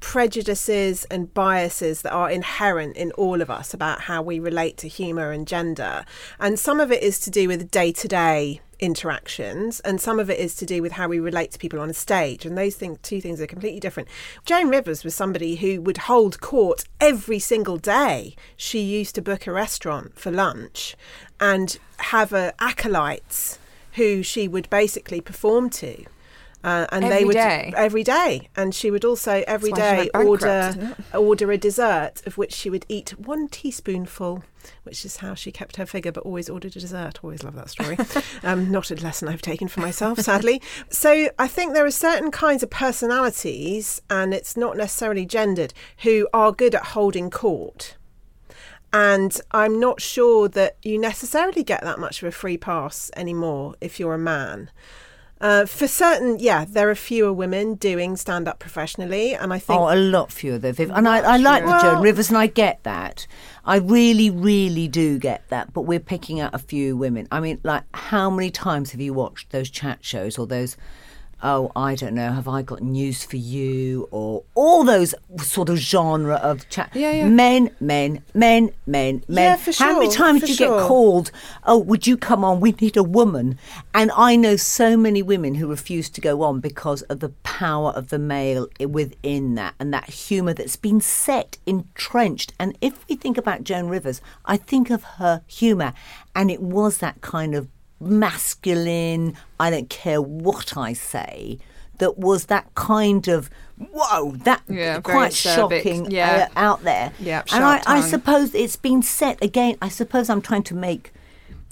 [0.00, 4.88] prejudices and biases that are inherent in all of us about how we relate to
[4.88, 6.04] humour and gender.
[6.38, 10.30] And some of it is to do with day to day interactions and some of
[10.30, 12.46] it is to do with how we relate to people on a stage.
[12.46, 14.08] And those two things are completely different.
[14.44, 18.36] Joan Rivers was somebody who would hold court every single day.
[18.56, 20.96] She used to book a restaurant for lunch
[21.40, 23.58] and have uh, acolytes
[23.94, 26.04] who she would basically perform to
[26.64, 27.72] uh, and Every they would day?
[27.76, 31.58] every day, and she would also every That's why she day bankrupt, order order a
[31.58, 34.42] dessert of which she would eat one teaspoonful,
[34.82, 37.20] which is how she kept her figure, but always ordered a dessert.
[37.22, 37.96] Always love that story.
[38.42, 40.60] um, not a lesson I've taken for myself, sadly.
[40.90, 46.28] So I think there are certain kinds of personalities, and it's not necessarily gendered, who
[46.32, 47.96] are good at holding court.
[48.92, 53.74] And I'm not sure that you necessarily get that much of a free pass anymore
[53.80, 54.70] if you're a man.
[55.40, 59.78] Uh, for certain, yeah, there are fewer women doing stand up professionally, and I think
[59.78, 60.90] Oh, a lot fewer though, Viv.
[60.92, 63.26] And I, I like the Joan Rivers, and I get that.
[63.64, 65.72] I really, really do get that.
[65.72, 67.28] But we're picking out a few women.
[67.30, 70.76] I mean, like, how many times have you watched those chat shows or those?
[71.40, 72.32] Oh, I don't know.
[72.32, 74.08] Have I got news for you?
[74.10, 76.90] Or all those sort of genre of chat.
[76.94, 77.28] Yeah, yeah.
[77.28, 79.44] Men, men, men, men, men.
[79.44, 79.86] Yeah, for sure.
[79.86, 80.80] How many times do you sure.
[80.80, 81.30] get called?
[81.64, 82.58] Oh, would you come on?
[82.58, 83.56] We need a woman.
[83.94, 87.90] And I know so many women who refuse to go on because of the power
[87.90, 92.52] of the male within that and that humour that's been set, entrenched.
[92.58, 95.92] And if we think about Joan Rivers, I think of her humour,
[96.34, 97.68] and it was that kind of
[98.00, 101.58] masculine, I don't care what I say.
[101.98, 106.48] That was that kind of whoa, that Yeah, quite shocking yeah.
[106.54, 107.12] uh, out there.
[107.18, 109.76] Yeah, and I, I suppose it's been set again.
[109.82, 111.12] I suppose I'm trying to make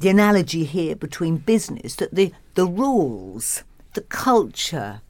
[0.00, 3.62] the analogy here between business that the the rules,
[3.94, 5.00] the culture,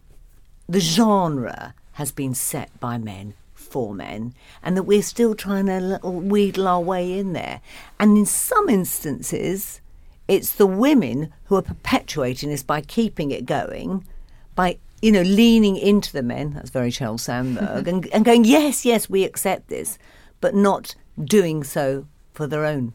[0.68, 5.80] the genre has been set by men for men, and that we're still trying to
[5.80, 7.60] little wheedle our way in there.
[7.98, 9.80] And in some instances,
[10.28, 14.06] it's the women who are perpetuating this by keeping it going,
[14.54, 16.54] by you know leaning into the men.
[16.54, 19.98] That's very Sheryl Sandberg, and, and going, yes, yes, we accept this,
[20.40, 22.92] but not doing so for their own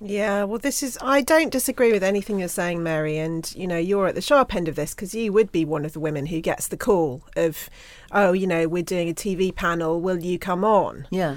[0.00, 0.98] Yeah, well, this is.
[1.00, 3.16] I don't disagree with anything you're saying, Mary.
[3.16, 5.84] And, you know, you're at the sharp end of this because you would be one
[5.84, 7.70] of the women who gets the call of,
[8.12, 10.00] oh, you know, we're doing a TV panel.
[10.00, 11.06] Will you come on?
[11.10, 11.36] yeah.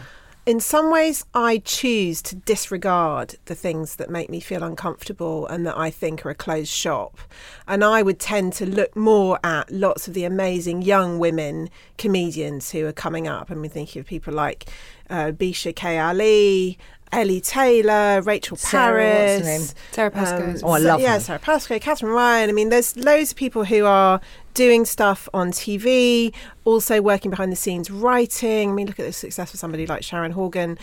[0.49, 5.63] In some ways, I choose to disregard the things that make me feel uncomfortable and
[5.67, 7.19] that I think are a closed shop.
[7.67, 12.71] And I would tend to look more at lots of the amazing young women comedians
[12.71, 13.51] who are coming up.
[13.51, 14.67] And we're thinking of people like
[15.07, 15.99] uh, Bisha K.
[15.99, 16.79] Ali,
[17.11, 19.61] Ellie Taylor, Rachel Sarah, what's her name?
[19.61, 19.75] Parris.
[19.91, 20.67] Sara Pascoe.
[20.67, 21.19] Oh, I so- love yeah, her.
[21.19, 22.49] Sara Pascoe, Katherine Ryan.
[22.49, 24.19] I mean, there's loads of people who are
[24.59, 26.33] doing stuff on TV,
[26.65, 28.71] also working behind the scenes, writing.
[28.71, 30.77] I mean, look at the success of somebody like Sharon Horgan.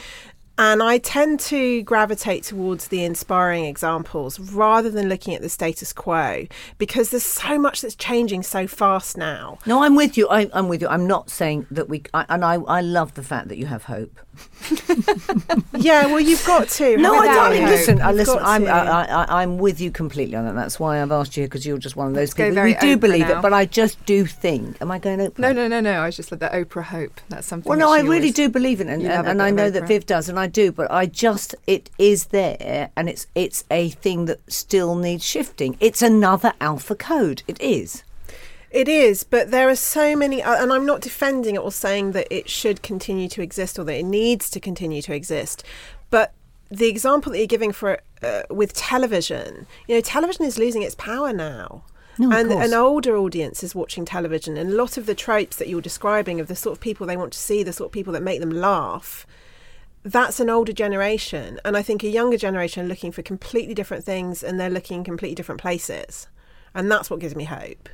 [0.56, 5.92] And I tend to gravitate towards the inspiring examples rather than looking at the status
[5.92, 6.46] quo
[6.78, 9.58] because there's so much that's changing so fast now.
[9.66, 10.26] No, I'm with you.
[10.30, 10.88] I, I'm with you.
[10.88, 12.04] I'm not saying that we.
[12.14, 14.18] I, and I, I love the fact that you have hope.
[15.78, 16.96] Yeah, well, you've got to.
[16.96, 17.60] No, I don't.
[17.60, 17.68] hope.
[17.68, 18.00] listen.
[18.00, 18.38] I listen.
[18.40, 18.66] I'm.
[18.66, 20.54] I, I, I'm with you completely on that.
[20.54, 22.64] That's why I've asked you because you're just one of those Let's people.
[22.64, 23.38] We do believe now.
[23.38, 24.80] it, but I just do think.
[24.80, 25.38] Am I going Oprah?
[25.38, 26.00] No, no, no, no.
[26.00, 27.20] I was just like the Oprah hope.
[27.28, 27.68] That's something.
[27.68, 29.86] Well, that no, I really do believe in it, and, and, and I know that
[29.86, 33.90] Viv does, and I do, but I just it is there, and it's it's a
[33.90, 35.76] thing that still needs shifting.
[35.78, 37.42] It's another alpha code.
[37.46, 38.02] It is.
[38.70, 42.26] It is, but there are so many, and I'm not defending it or saying that
[42.30, 45.62] it should continue to exist or that it needs to continue to exist.
[46.10, 46.32] But
[46.68, 50.94] the example that you're giving for uh, with television, you know, television is losing its
[50.94, 51.84] power now.
[52.18, 55.68] No, and an older audience is watching television, and a lot of the tropes that
[55.68, 58.12] you're describing of the sort of people they want to see, the sort of people
[58.14, 59.26] that make them laugh,
[60.02, 61.60] that's an older generation.
[61.64, 64.98] And I think a younger generation are looking for completely different things, and they're looking
[64.98, 66.26] in completely different places,
[66.74, 67.88] and that's what gives me hope.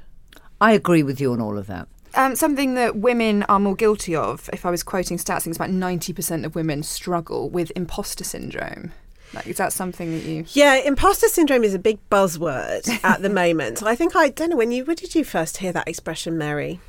[0.63, 1.89] I agree with you on all of that.
[2.15, 5.49] Um, something that women are more guilty of, if I was quoting stats, I think
[5.49, 8.93] it's about 90% of women struggle with imposter syndrome.
[9.35, 10.45] Like, is that something that you.
[10.53, 13.83] Yeah, imposter syndrome is a big buzzword at the moment.
[13.83, 16.81] I think I don't know when you where did you first hear that expression, Mary?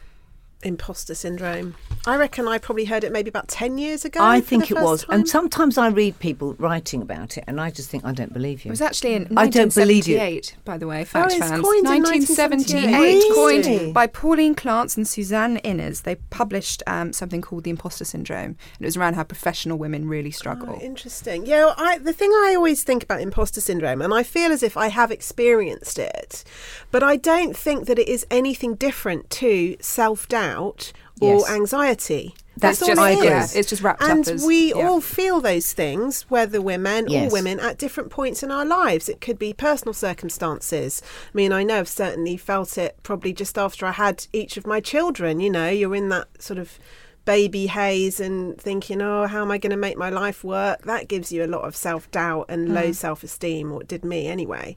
[0.63, 1.75] Imposter syndrome.
[2.05, 4.19] I reckon I probably heard it maybe about ten years ago.
[4.21, 5.19] I think it was, time.
[5.19, 8.65] and sometimes I read people writing about it, and I just think I don't believe
[8.65, 8.69] you.
[8.69, 10.17] It was actually in I don't believe you.
[10.17, 11.63] 1978, by the way, fact it's fans.
[11.63, 12.99] coined in 1978, 1978.
[12.99, 13.83] Really?
[13.83, 16.03] coined by Pauline Clance and Suzanne Imes.
[16.03, 20.07] They published um, something called the imposter syndrome, and it was around how professional women
[20.07, 20.77] really struggle.
[20.79, 21.45] Oh, interesting.
[21.45, 24.63] Yeah, well, I, the thing I always think about imposter syndrome, and I feel as
[24.63, 26.43] if I have experienced it,
[26.91, 30.75] but I don't think that it is anything different to self doubt or
[31.19, 31.49] Yes.
[31.49, 32.35] anxiety.
[32.55, 34.87] That's all just- it I yeah, it's just wrapped up and we yeah.
[34.87, 37.31] all feel those things, whether we're men Yes.
[37.31, 39.09] or women, at different points in our lives.
[39.09, 41.01] It could be personal circumstances.
[41.03, 44.67] I mean, I know I've certainly felt it probably just after I had each of
[44.67, 45.39] my children.
[45.39, 46.77] You know, you're in that sort of
[47.25, 50.83] baby haze and thinking, oh, how am I going to make my life work?
[50.83, 54.03] That gives you a lot of self doubt and low self esteem, or it did
[54.03, 54.75] me anyway.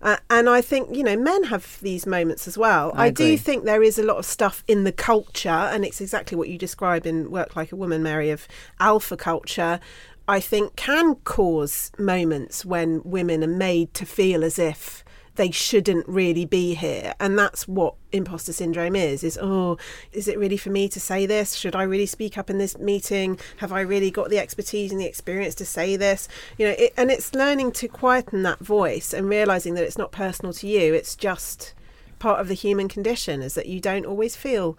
[0.00, 2.92] Uh, and I think, you know, men have these moments as well.
[2.94, 6.00] I I, do think there is a lot of stuff in the culture, and it's
[6.00, 8.46] exactly what you describe in Work Like a Woman, Mary, of
[8.78, 9.80] alpha culture.
[10.28, 15.02] I think can cause moments when women are made to feel as if
[15.38, 19.78] they shouldn't really be here and that's what imposter syndrome is is oh
[20.12, 22.76] is it really for me to say this should i really speak up in this
[22.76, 26.74] meeting have i really got the expertise and the experience to say this you know
[26.76, 30.66] it, and it's learning to quieten that voice and realizing that it's not personal to
[30.66, 31.72] you it's just
[32.18, 34.76] part of the human condition is that you don't always feel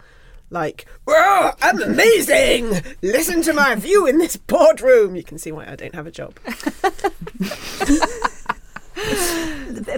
[0.52, 2.82] like, "Whoa, I'm amazing!
[3.02, 5.14] Listen to my view in this boardroom.
[5.14, 6.34] You can see why I don't have a job.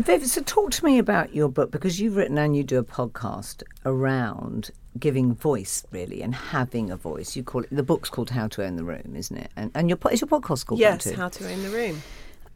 [0.03, 2.85] Viv, so talk to me about your book because you've written and you do a
[2.85, 7.35] podcast around giving voice really and having a voice.
[7.37, 9.51] You call it the book's called How to Own the Room, isn't it?
[9.57, 12.03] And and your is your podcast called yes, how to own the room.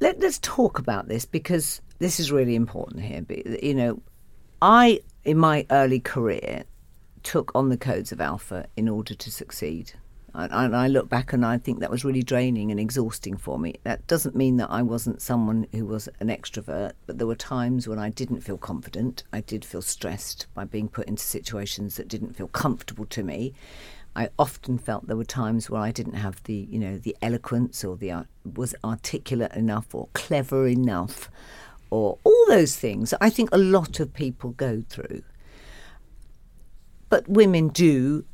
[0.01, 3.25] Let, let's talk about this because this is really important here.
[3.63, 4.03] You know,
[4.61, 6.65] I in my early career
[7.23, 9.93] took on the codes of alpha in order to succeed.
[10.38, 13.77] And I look back and I think that was really draining and exhausting for me.
[13.85, 17.88] That doesn't mean that I wasn't someone who was an extrovert, but there were times
[17.88, 19.25] when I didn't feel confident.
[19.33, 23.55] I did feel stressed by being put into situations that didn't feel comfortable to me.
[24.14, 27.83] I often felt there were times where I didn't have the, you know, the eloquence
[27.83, 31.31] or the art- was articulate enough or clever enough,
[31.88, 33.14] or all those things.
[33.22, 35.22] I think a lot of people go through,
[37.09, 38.27] but women do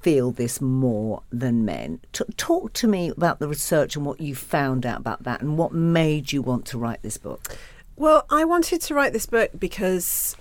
[0.00, 2.00] feel this more than men.
[2.12, 5.58] T- talk to me about the research and what you found out about that, and
[5.58, 7.56] what made you want to write this book.
[7.96, 10.36] Well, I wanted to write this book because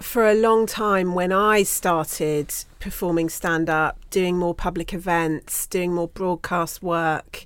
[0.00, 5.92] for a long time, when I started performing stand up, doing more public events, doing
[5.92, 7.44] more broadcast work,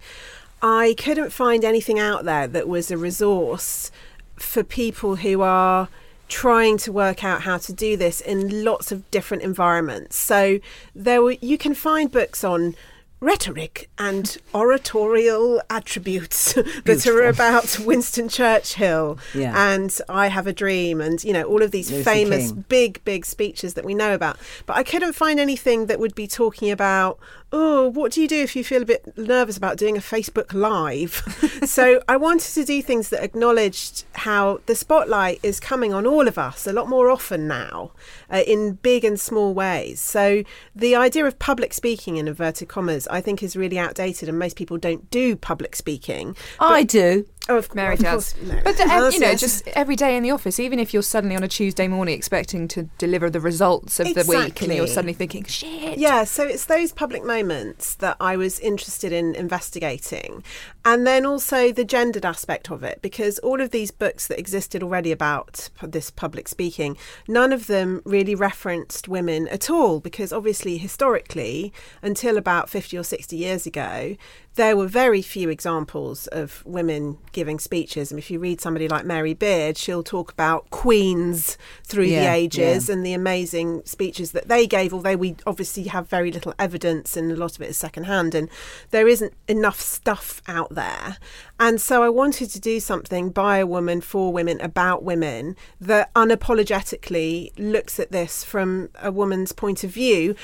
[0.63, 3.91] I couldn't find anything out there that was a resource
[4.37, 5.89] for people who are
[6.29, 10.17] trying to work out how to do this in lots of different environments.
[10.17, 10.59] So
[10.95, 12.75] there were you can find books on
[13.19, 16.53] rhetoric and oratorial attributes
[16.85, 19.55] that are about Winston Churchill Yeah.
[19.73, 22.65] and I Have a Dream and you know all of these Lucy famous King.
[22.69, 24.37] big big speeches that we know about
[24.67, 27.19] but I couldn't find anything that would be talking about
[27.53, 30.53] oh what do you do if you feel a bit nervous about doing a Facebook
[30.53, 31.23] live?
[31.67, 36.29] So I wanted to do things that acknowledged how the spotlight is coming on all
[36.29, 37.93] of us a lot more often now
[38.31, 40.01] uh, in big and small ways.
[40.01, 44.39] So the idea of public speaking in inverted commas I think is really outdated and
[44.39, 46.37] most people don't do public speaking.
[46.61, 47.27] I do.
[47.49, 48.35] Oh, of, Mary does.
[48.43, 49.41] Mary But does, you know, yes.
[49.41, 52.67] just every day in the office, even if you're suddenly on a Tuesday morning expecting
[52.69, 56.65] to deliver the results of the week, and you're suddenly thinking, "Shit." Yeah, so it's
[56.65, 60.43] those public moments that I was interested in investigating.
[60.89, 64.85] And then also the gendered aspect of it, because all of these books that existed
[64.85, 66.97] already about this public speaking,
[67.27, 71.73] none of them really referenced women at all, because obviously, historically,
[72.03, 74.17] until about 50 or 60 years ago,
[74.55, 78.11] there were very few examples of women giving speeches.
[78.11, 82.89] And if you read somebody like Mary Beard, she'll talk about queens through the ages
[82.89, 82.95] yeah.
[82.95, 87.33] and the amazing speeches that they gave, although we obviously have very little evidence and
[87.33, 88.49] a lot of it is secondhand, and
[88.93, 91.17] there isn't enough stuff out there.
[91.59, 96.15] And so I wanted to do something by a woman for women about women that
[96.15, 100.37] unapologetically looks at this from a woman's point of view.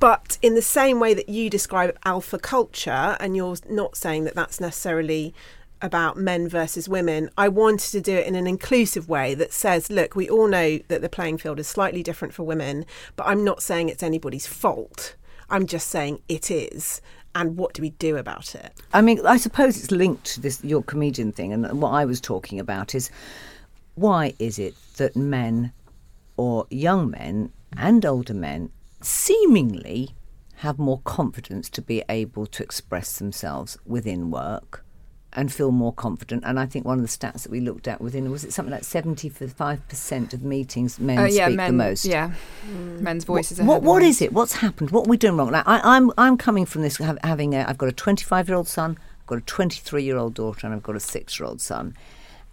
[0.00, 4.34] But in the same way that you describe alpha culture, and you're not saying that
[4.34, 5.34] that's necessarily
[5.80, 9.90] about men versus women, I wanted to do it in an inclusive way that says,
[9.90, 13.44] look, we all know that the playing field is slightly different for women, but I'm
[13.44, 15.16] not saying it's anybody's fault.
[15.50, 17.00] I'm just saying it is.
[17.34, 18.72] And what do we do about it?
[18.92, 22.20] I mean, I suppose it's linked to this your comedian thing, and what I was
[22.20, 23.10] talking about is
[23.94, 25.72] why is it that men,
[26.36, 30.14] or young men and older men, seemingly
[30.56, 34.81] have more confidence to be able to express themselves within work
[35.34, 36.42] and feel more confident?
[36.46, 38.72] And I think one of the stats that we looked at within was it something
[38.72, 42.04] like seventy-five percent of meetings men Uh, yeah, speak men, the most.
[42.04, 42.32] Yeah,
[43.00, 43.60] men's voices.
[43.60, 44.08] are What, what most.
[44.08, 44.32] is it?
[44.32, 44.90] What's happened?
[44.90, 45.50] What are we doing wrong?
[45.52, 48.56] Now, I, I'm I'm coming from this hav- having a I've got a 25 year
[48.56, 51.46] old son, I've got a 23 year old daughter, and I've got a six year
[51.48, 51.94] old son,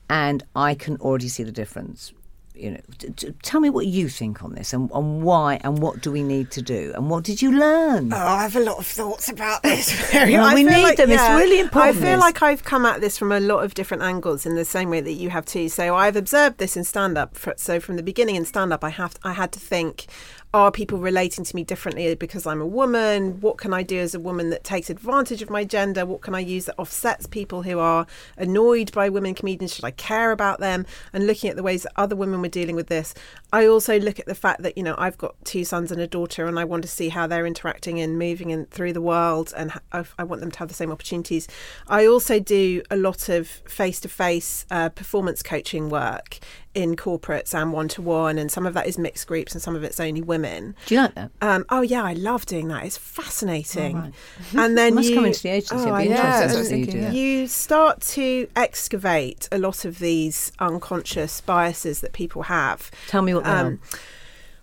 [0.09, 2.13] and I can already see the difference.
[2.59, 5.79] You know, t- t- tell me what you think on this, and, and why, and
[5.79, 8.11] what do we need to do, and what did you learn?
[8.11, 9.89] Oh, I have a lot of thoughts about this.
[10.13, 11.11] Well, I we feel need like- them.
[11.11, 12.19] It's really important, I feel this.
[12.19, 15.01] like I've come at this from a lot of different angles in the same way
[15.01, 15.69] that you have too.
[15.69, 17.37] So I've observed this in stand up.
[17.57, 20.07] So from the beginning in stand up, I have I had to think.
[20.51, 23.39] Are people relating to me differently because I'm a woman?
[23.39, 26.07] What can I do as a woman that takes advantage of my gender?
[26.07, 29.75] What can I use that offsets people who are annoyed by women comedians?
[29.75, 30.87] Should I care about them?
[31.13, 33.13] And looking at the ways that other women were dealing with this,
[33.51, 36.07] I also look at the fact that you know I've got two sons and a
[36.07, 39.53] daughter, and I want to see how they're interacting and moving in through the world,
[39.57, 41.47] and I want them to have the same opportunities.
[41.87, 46.39] I also do a lot of face-to-face uh, performance coaching work
[46.75, 49.99] in corporates and one-to-one, and some of that is mixed groups, and some of it's
[49.99, 50.75] only women.
[50.85, 51.31] Do you like that?
[51.41, 52.85] Um, oh yeah, I love doing that.
[52.85, 54.13] It's fascinating.
[54.55, 55.75] And then must you come into the agency.
[55.75, 56.15] Oh, It'd I be know.
[56.15, 57.07] interesting interesting to to see see you you do do that.
[57.11, 57.15] that.
[57.15, 62.91] You start to excavate a lot of these unconscious biases that people have.
[63.07, 63.79] Tell me Um.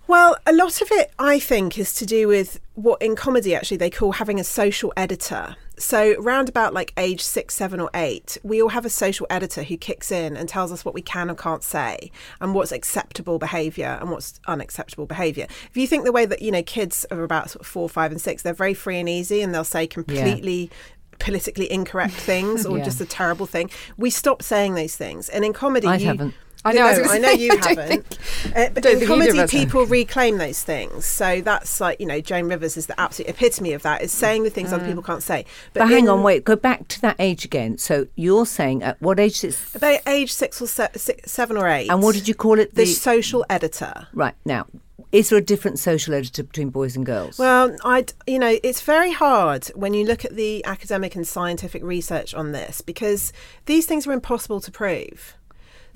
[0.09, 3.79] Well, a lot of it, I think, is to do with what in comedy actually
[3.79, 5.57] they call having a social editor.
[5.79, 9.65] So, round about like age six, seven, or eight, we all have a social editor
[9.65, 13.39] who kicks in and tells us what we can and can't say and what's acceptable
[13.41, 15.49] behaviour and what's unacceptable behaviour.
[15.69, 18.13] If you think the way that, you know, kids are about sort of four, five,
[18.13, 20.71] and six, they're very free and easy and they'll say completely
[21.19, 22.85] politically incorrect things or Yeah.
[22.85, 23.71] just a terrible thing.
[23.97, 25.29] We stop saying those things.
[25.29, 26.35] And in comedy, I you, haven't.
[26.65, 27.89] I know, I No, gonna I know say, you I haven't.
[28.07, 31.05] think- Uh, but in comedy, people reclaim those things.
[31.07, 34.03] So that's like you know, Joan Rivers is the absolute epitome of that.
[34.03, 35.45] Is saying the things other people can't say.
[35.75, 37.79] But, hang in- on, wait, go back to that age again.
[37.79, 41.69] So you're saying at what age is About age six or se- six, seven or
[41.69, 41.89] eight.
[41.91, 42.75] and what did you call it?
[42.75, 44.09] The social editor.
[44.13, 44.67] Right now,
[45.13, 47.39] is there a different social editor between boys and girls?
[47.39, 51.83] Well, I, you know, it's very hard when you look at the academic and scientific
[51.85, 53.33] research on this because
[53.67, 55.35] these things are impossible to prove.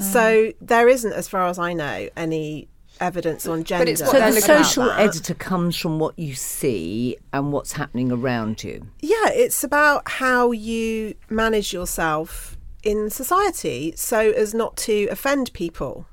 [0.01, 0.13] Mm.
[0.13, 2.69] So there isn't, as far as I know, any
[3.01, 3.91] evidence on gender.
[3.91, 7.73] it's so the they're looking at social editor comes from what you see and what's
[7.73, 8.87] happening around you.
[9.01, 16.07] Yeah, it's about how you manage yourself in society so as not to offend people.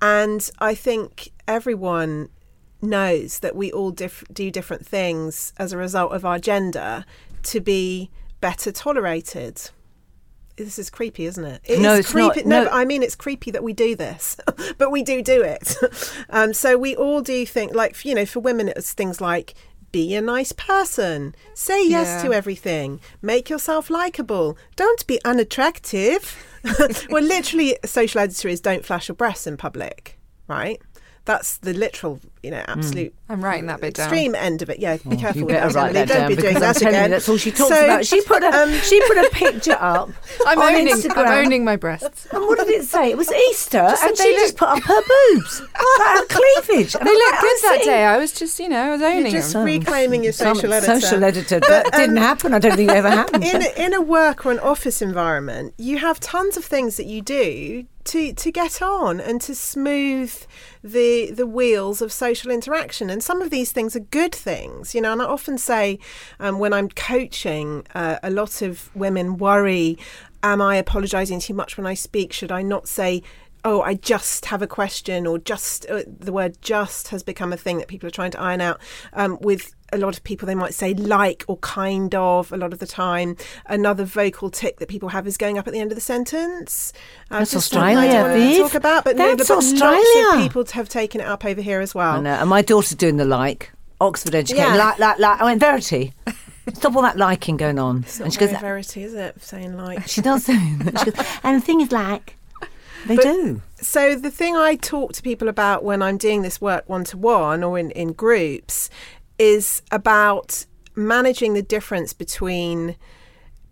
[0.00, 2.28] And I think everyone
[2.82, 7.04] knows that we all diff- do different things as a result of our gender
[7.44, 9.70] to be better tolerated.
[10.56, 11.60] This is creepy, isn't it?
[11.64, 12.32] It No, is it's not.
[12.32, 12.48] creepy.
[12.48, 12.64] No.
[12.64, 14.36] but I mean it's creepy that we do this,
[14.78, 15.76] but we do do it.
[16.30, 19.54] um, so we all do think, like you know, for women, it's things like
[19.90, 22.28] be a nice person, say yes Yeah.
[22.28, 26.36] to everything, make yourself likable, don't be unattractive.
[27.10, 30.80] well, literally, social editor is don't flash your breasts in public, right?
[31.26, 34.08] That's the literal, you know, absolute I'm writing that bit down.
[34.08, 34.78] extreme end of it.
[34.78, 36.04] Yeah, be careful You with better that, write Emily.
[36.04, 37.02] that Don't down be doing because I'm that again.
[37.04, 38.04] you, that's all she talks So, about.
[38.04, 40.10] She put a um, she put a picture up
[40.46, 40.88] I'm on owning.
[40.94, 41.16] Instagram.
[41.26, 42.26] I'm owning my breasts.
[42.30, 43.08] And what did it say?
[43.10, 46.94] It was Easter, and she they just put up her boobs, her cleavage.
[46.94, 48.04] And They I'm look like, good that seeing- day.
[48.04, 49.64] I was just, you know, I was owning You're just them.
[49.64, 51.00] reclaiming your social editor.
[51.00, 51.60] Social editor.
[51.60, 52.52] But, That didn't um, happen.
[52.52, 53.44] I don't think it ever happened.
[53.44, 57.22] in in a work or an office environment, you have tons of things that you
[57.22, 60.34] do to to get on and to smooth
[60.82, 63.10] the the wheels of social interaction.
[63.10, 65.12] And some of these things are good things, you know.
[65.12, 65.98] And I often say
[66.40, 69.98] um, when I'm coaching, uh, a lot of women worry:
[70.42, 72.32] Am I apologising too much when I speak?
[72.32, 73.22] Should I not say?
[73.66, 77.56] Oh, I just have a question, or just uh, the word just has become a
[77.56, 78.78] thing that people are trying to iron out.
[79.14, 82.72] Um, with a lot of people, they might say like or kind of a lot
[82.72, 83.36] of the time.
[83.66, 86.92] Another vocal tic that people have is going up at the end of the sentence.
[87.30, 90.42] Uh, That's something I don't want to talk about, but, no, That's lots Australia.
[90.42, 92.16] people have taken it up over here as well.
[92.16, 92.34] I know.
[92.34, 93.70] And my daughter's doing the like.
[94.00, 94.76] Oxford education, Yeah.
[94.76, 95.40] Like, like, like.
[95.40, 96.12] I went, Verity,
[96.74, 98.00] stop all that liking going on.
[98.02, 99.40] It's and she goes, verity, is it?
[99.40, 100.06] Saying like.
[100.08, 100.44] she does.
[100.46, 101.14] she goes,
[101.44, 102.36] and the thing is, like,
[103.06, 103.62] they But- do.
[103.76, 107.18] So the thing I talk to people about when I'm doing this work one to
[107.18, 108.88] one or in, in groups
[109.38, 112.96] is about managing the difference between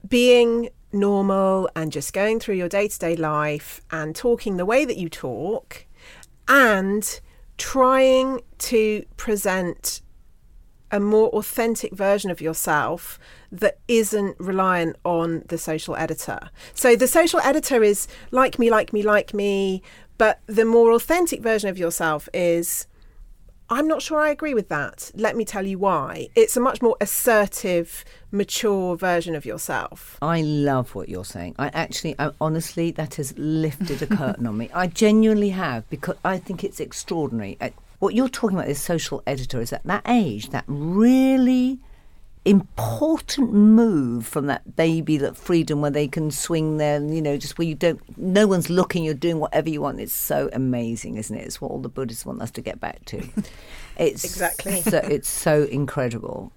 [0.08, 4.84] being normal and just going through your day to day life and talking the way
[4.84, 5.86] that you talk
[6.48, 7.20] and
[7.56, 10.02] trying to present
[10.90, 13.18] a more authentic version of yourself
[13.50, 16.50] that isn't reliant on the social editor.
[16.74, 19.82] So the social editor is like me, like me, like me,
[20.18, 22.86] but the more authentic version of yourself is
[23.72, 25.10] I'm not sure I agree with that.
[25.14, 26.28] Let me tell you why.
[26.34, 30.18] It's a much more assertive, mature version of yourself.
[30.20, 31.54] I love what you're saying.
[31.58, 34.68] I actually, I, honestly, that has lifted a curtain on me.
[34.74, 37.56] I genuinely have because I think it's extraordinary.
[37.62, 41.78] Uh, What you're talking about, this social editor, is at that age, that really
[42.44, 47.58] important move from that baby, that freedom where they can swing their, you know, just
[47.58, 50.00] where you don't, no one's looking, you're doing whatever you want.
[50.00, 51.46] It's so amazing, isn't it?
[51.46, 53.22] It's what all the Buddhists want us to get back to.
[53.98, 54.80] It's Exactly.
[54.80, 56.50] So, it's so incredible.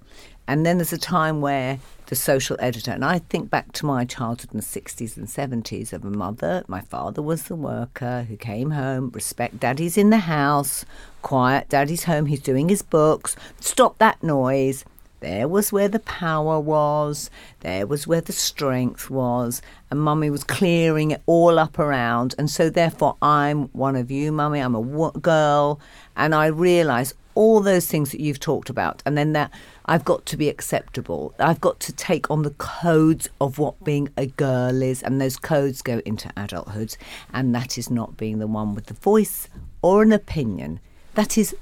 [0.48, 4.06] And then there's a time where the social editor, and I think back to my
[4.06, 6.64] childhood in the 60s and 70s of a mother.
[6.68, 10.86] My father was the worker who came home, respect daddy's in the house,
[11.24, 14.86] quiet, daddy's home, he's doing his books, stop that noise.
[15.26, 19.60] There was where the power was, there was where the strength was,
[19.90, 22.36] and mummy was clearing it all up around.
[22.38, 25.80] And so, therefore, I'm one of you, mummy, I'm a girl,
[26.16, 29.50] and I realise all those things that you've talked about, and then that
[29.88, 31.34] I've got to be acceptable.
[31.40, 35.38] I've got to take on the codes of what being a girl is, and those
[35.38, 36.98] codes go into adulthood,
[37.34, 39.50] and that is not being the one with the voice
[39.82, 40.82] or an opinion.
[41.16, 41.56] That is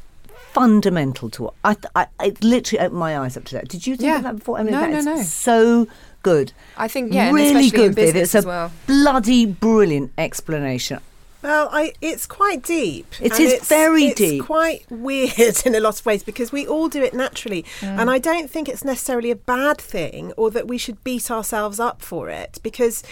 [0.53, 3.67] fundamental to what I, I it literally opened my eyes up to that.
[3.67, 4.17] Did you think Yeah.
[4.17, 4.57] of that before?
[4.59, 5.21] I mean, No, that no, no.
[5.23, 5.87] so
[6.21, 6.53] good.
[6.77, 7.95] I think, yeah, really especially in good.
[7.95, 8.13] Viv.
[8.13, 8.71] business it's a as well.
[8.87, 10.99] bloody brilliant explanation.
[11.41, 13.07] Well, I, it's quite deep.
[13.19, 14.45] It and is it's, very it's deep.
[14.45, 17.65] quite weird in a lot of ways because we all do it naturally.
[17.81, 21.81] And I don't think it's necessarily a bad thing or that we should beat ourselves
[21.81, 23.03] up for it because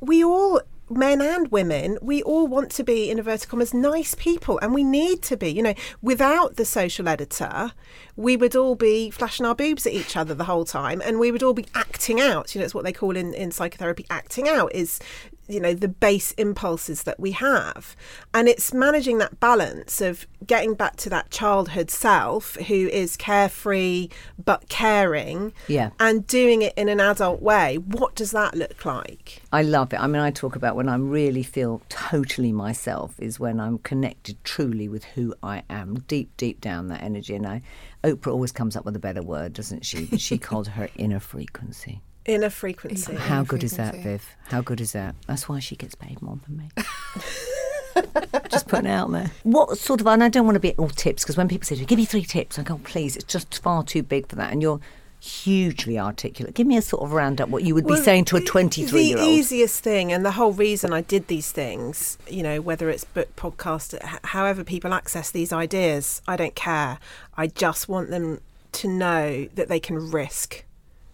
[0.00, 4.58] we all men and women, we all want to be, in inverted commas, nice people,
[4.60, 5.50] and we need to be.
[5.50, 7.72] You know, without the social editor,
[8.16, 11.32] we would all be flashing our boobs at each other the whole time, and we
[11.32, 12.54] would all be acting out.
[12.54, 15.00] You know, it's what they call in, in psychotherapy acting out is
[15.48, 17.96] you know the base impulses that we have
[18.34, 24.08] and it's managing that balance of getting back to that childhood self who is carefree
[24.44, 25.90] but caring Yeah.
[26.00, 30.00] and doing it in an adult way what does that look like I love it.
[30.00, 34.36] I mean, I talk about when I really feel totally myself is when I'm connected
[34.44, 37.34] truly with who I am, deep, deep down that energy.
[37.34, 37.62] And I,
[38.04, 40.06] Oprah always comes up with a better word, doesn't she?
[40.18, 42.02] She called her inner frequency.
[42.26, 43.94] Inner frequency How good is that.
[43.96, 44.24] Viv?
[44.48, 45.14] How good is that?
[45.26, 46.68] That's why she gets paid more than me.
[48.50, 49.30] just putting it out there.
[49.42, 51.76] What sort of, and I don't want to be all tips because when people say,
[51.76, 54.36] to me, give me three tips, I go, please, it's just far too big for
[54.36, 54.52] that.
[54.52, 54.80] And you're
[55.20, 56.54] hugely articulate.
[56.54, 59.18] Give me a sort of roundup what you would be saying to a 23 year
[59.18, 59.26] old.
[59.26, 63.04] The easiest thing, and the whole reason I did these things, you know, whether it's
[63.04, 66.98] book, podcast, however people access these ideas, I don't care.
[67.36, 68.40] I just want them
[68.72, 70.64] to know that they can risk.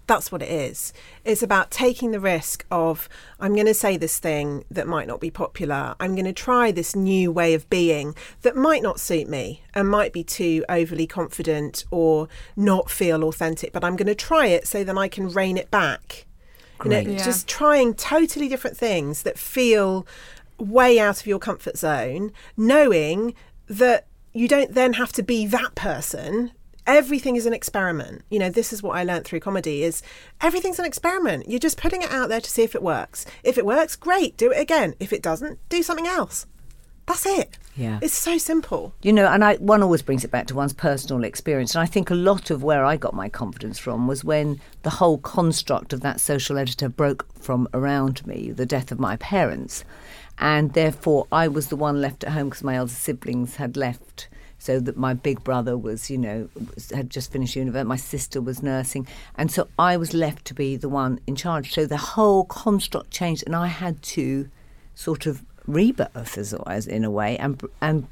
[0.06, 0.92] That's what it is.
[1.24, 5.20] It's about taking the risk of I'm going to say this thing that might not
[5.20, 5.94] be popular.
[6.00, 9.88] I'm going to try this new way of being that might not suit me and
[9.88, 14.66] might be too overly confident or not feel authentic, but I'm going to try it
[14.66, 16.26] so then I can rein it back.
[16.82, 17.24] You know, Yeah.
[17.24, 20.04] just trying totally different things that feel
[20.58, 23.34] way out of your comfort zone, knowing
[23.68, 26.50] that you don't then have to be that person
[26.86, 30.02] everything is an experiment you know this is what i learned through comedy is
[30.40, 33.56] everything's an experiment you're just putting it out there to see if it works if
[33.56, 36.46] it works great do it again if it doesn't do something else
[37.06, 37.98] that's it Yeah.
[38.00, 41.24] it's so simple You know, and I, one always brings it back to one's personal
[41.24, 41.74] experience.
[41.74, 44.90] And I think a lot of where I got my confidence from was when the
[44.90, 49.84] whole construct of that social editor broke from around me, the death of my parents.
[50.38, 54.28] And therefore, I was the one left at home because my elder siblings had left.
[54.62, 57.88] So that my big brother was, you know, was, had just finished university.
[57.88, 61.72] My sister was nursing, and so I was left to be the one in charge.
[61.72, 64.48] So the whole construct changed, and I had to
[64.94, 68.06] sort of rebirth, as, as in a way, and and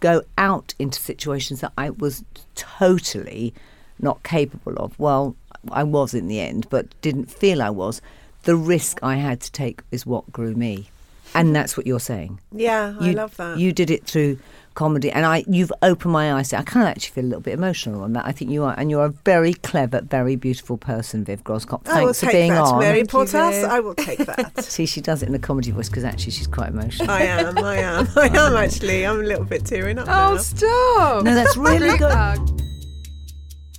[0.00, 2.22] go out into situations that I was
[2.54, 3.54] totally
[3.98, 4.98] not capable of.
[4.98, 5.36] Well,
[5.70, 8.02] I was in the end, but didn't feel I was.
[8.42, 10.90] The risk I had to take is what grew me,
[11.34, 12.40] and that's what you're saying.
[12.52, 14.38] yeah i You- love that You did it through
[14.74, 16.52] comedy, and I you've opened my eyes.
[16.52, 18.26] I kind of actually feel a little bit emotional on that.
[18.26, 21.86] I think you are, and you're a very clever, very beautiful person, Viv Groskop.
[21.88, 22.80] I will Thanks for take being that, on.
[22.80, 23.64] Mary Portas.
[23.64, 24.64] I will take that.
[24.64, 27.10] See, she does it in a comedy voice because actually she's quite emotional.
[27.10, 27.58] I am.
[27.58, 28.08] I am.
[28.16, 29.06] I am actually.
[29.06, 30.36] I'm a little bit tearing up Oh, now.
[30.38, 31.24] stop!
[31.24, 32.60] No, that's really good.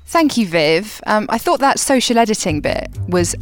[0.07, 1.01] Thank you, Viv.
[1.07, 3.35] Um, I thought that social editing bit was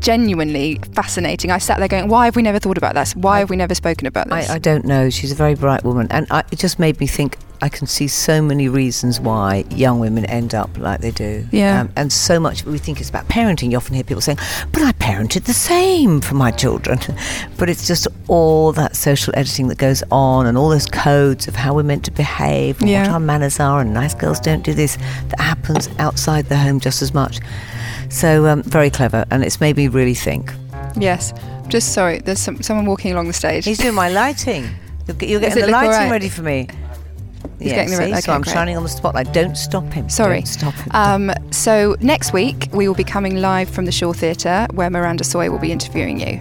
[0.00, 1.50] genuinely fascinating.
[1.50, 3.14] I sat there going, "Why have we never thought about this?
[3.14, 5.10] Why have we never spoken about this?" I, I don't know.
[5.10, 7.36] She's a very bright woman, and I, it just made me think.
[7.62, 11.46] I can see so many reasons why young women end up like they do.
[11.52, 11.82] Yeah.
[11.82, 13.70] Um, and so much we think it's about parenting.
[13.70, 14.38] You often hear people saying,
[14.72, 16.98] "But I parented the same for my children,"
[17.58, 21.54] but it's just all that social editing that goes on, and all those codes of
[21.54, 24.72] how we're meant to behave, and what our manners are, and nice girls don't do
[24.72, 24.96] this.
[25.28, 27.40] That happens outside the home just as much.
[28.10, 30.52] So um, very clever, and it's made me really think.
[30.96, 31.32] yes.
[31.68, 32.18] Just sorry.
[32.18, 33.64] There's some, someone walking along the stage.
[33.64, 34.68] He's doing my lighting.
[35.06, 36.10] You're, get- you're getting the lighting right?
[36.10, 36.66] ready for me.
[37.60, 38.12] He's yeah, getting the see?
[38.12, 38.52] re- so I'm great.
[38.52, 39.32] shining on the spotlight.
[39.32, 40.08] Don't stop him.
[40.08, 40.38] Sorry.
[40.40, 40.90] Don't stop him.
[40.92, 45.22] Um, so next week we will be coming live from the Shaw Theatre where Miranda
[45.24, 46.40] Sawyer will be interviewing you.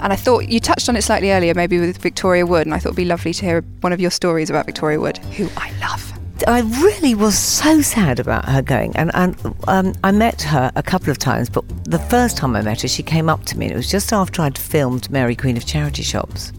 [0.00, 2.78] And I thought you touched on it slightly earlier, maybe with Victoria Wood, and I
[2.78, 5.72] thought it'd be lovely to hear one of your stories about Victoria Wood, who I
[5.80, 6.12] love.
[6.46, 9.36] I really was so sad about her going, and, and
[9.68, 11.48] um, I met her a couple of times.
[11.48, 13.90] But the first time I met her, she came up to me, and it was
[13.90, 16.52] just after I'd filmed Mary Queen of Charity Shops,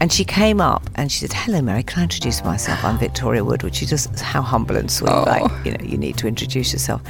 [0.00, 1.82] and she came up and she said, "Hello, Mary.
[1.82, 2.84] Can I introduce myself?
[2.84, 5.10] I'm Victoria Wood." Which is just how humble and sweet.
[5.10, 5.24] Oh.
[5.24, 7.02] Like you know, you need to introduce yourself.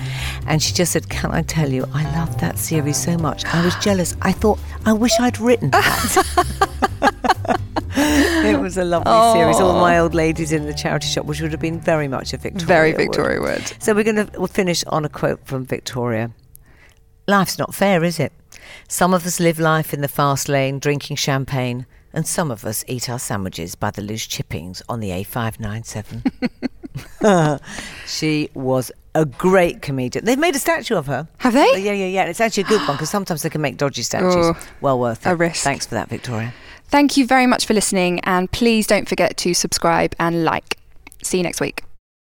[0.46, 3.44] And she just said, "Can I tell you, I love that series so much.
[3.46, 4.16] I was jealous.
[4.22, 7.60] I thought I wish I'd written that."
[7.98, 9.58] it was a lovely series.
[9.58, 12.36] All my old ladies in the charity shop, which would have been very much a
[12.36, 12.66] Victoria.
[12.66, 12.92] Very.
[12.92, 13.72] Victoria Wood.
[13.78, 16.30] So we're going to we'll finish on a quote from Victoria.
[17.26, 18.32] Life's not fair, is it?
[18.88, 22.84] Some of us live life in the fast lane, drinking champagne, and some of us
[22.86, 27.60] eat our sandwiches by the loose chippings on the A597.
[28.06, 30.24] she was a great comedian.
[30.24, 31.28] They've made a statue of her.
[31.38, 31.78] Have they?
[31.78, 32.24] Yeah, yeah, yeah.
[32.24, 34.34] It's actually a good one because sometimes they can make dodgy statues.
[34.36, 35.30] Oh, well worth it.
[35.30, 35.64] a risk.
[35.64, 36.54] Thanks for that, Victoria.
[36.88, 40.78] Thank you very much for listening, and please don't forget to subscribe and like.
[41.22, 41.85] See you next week.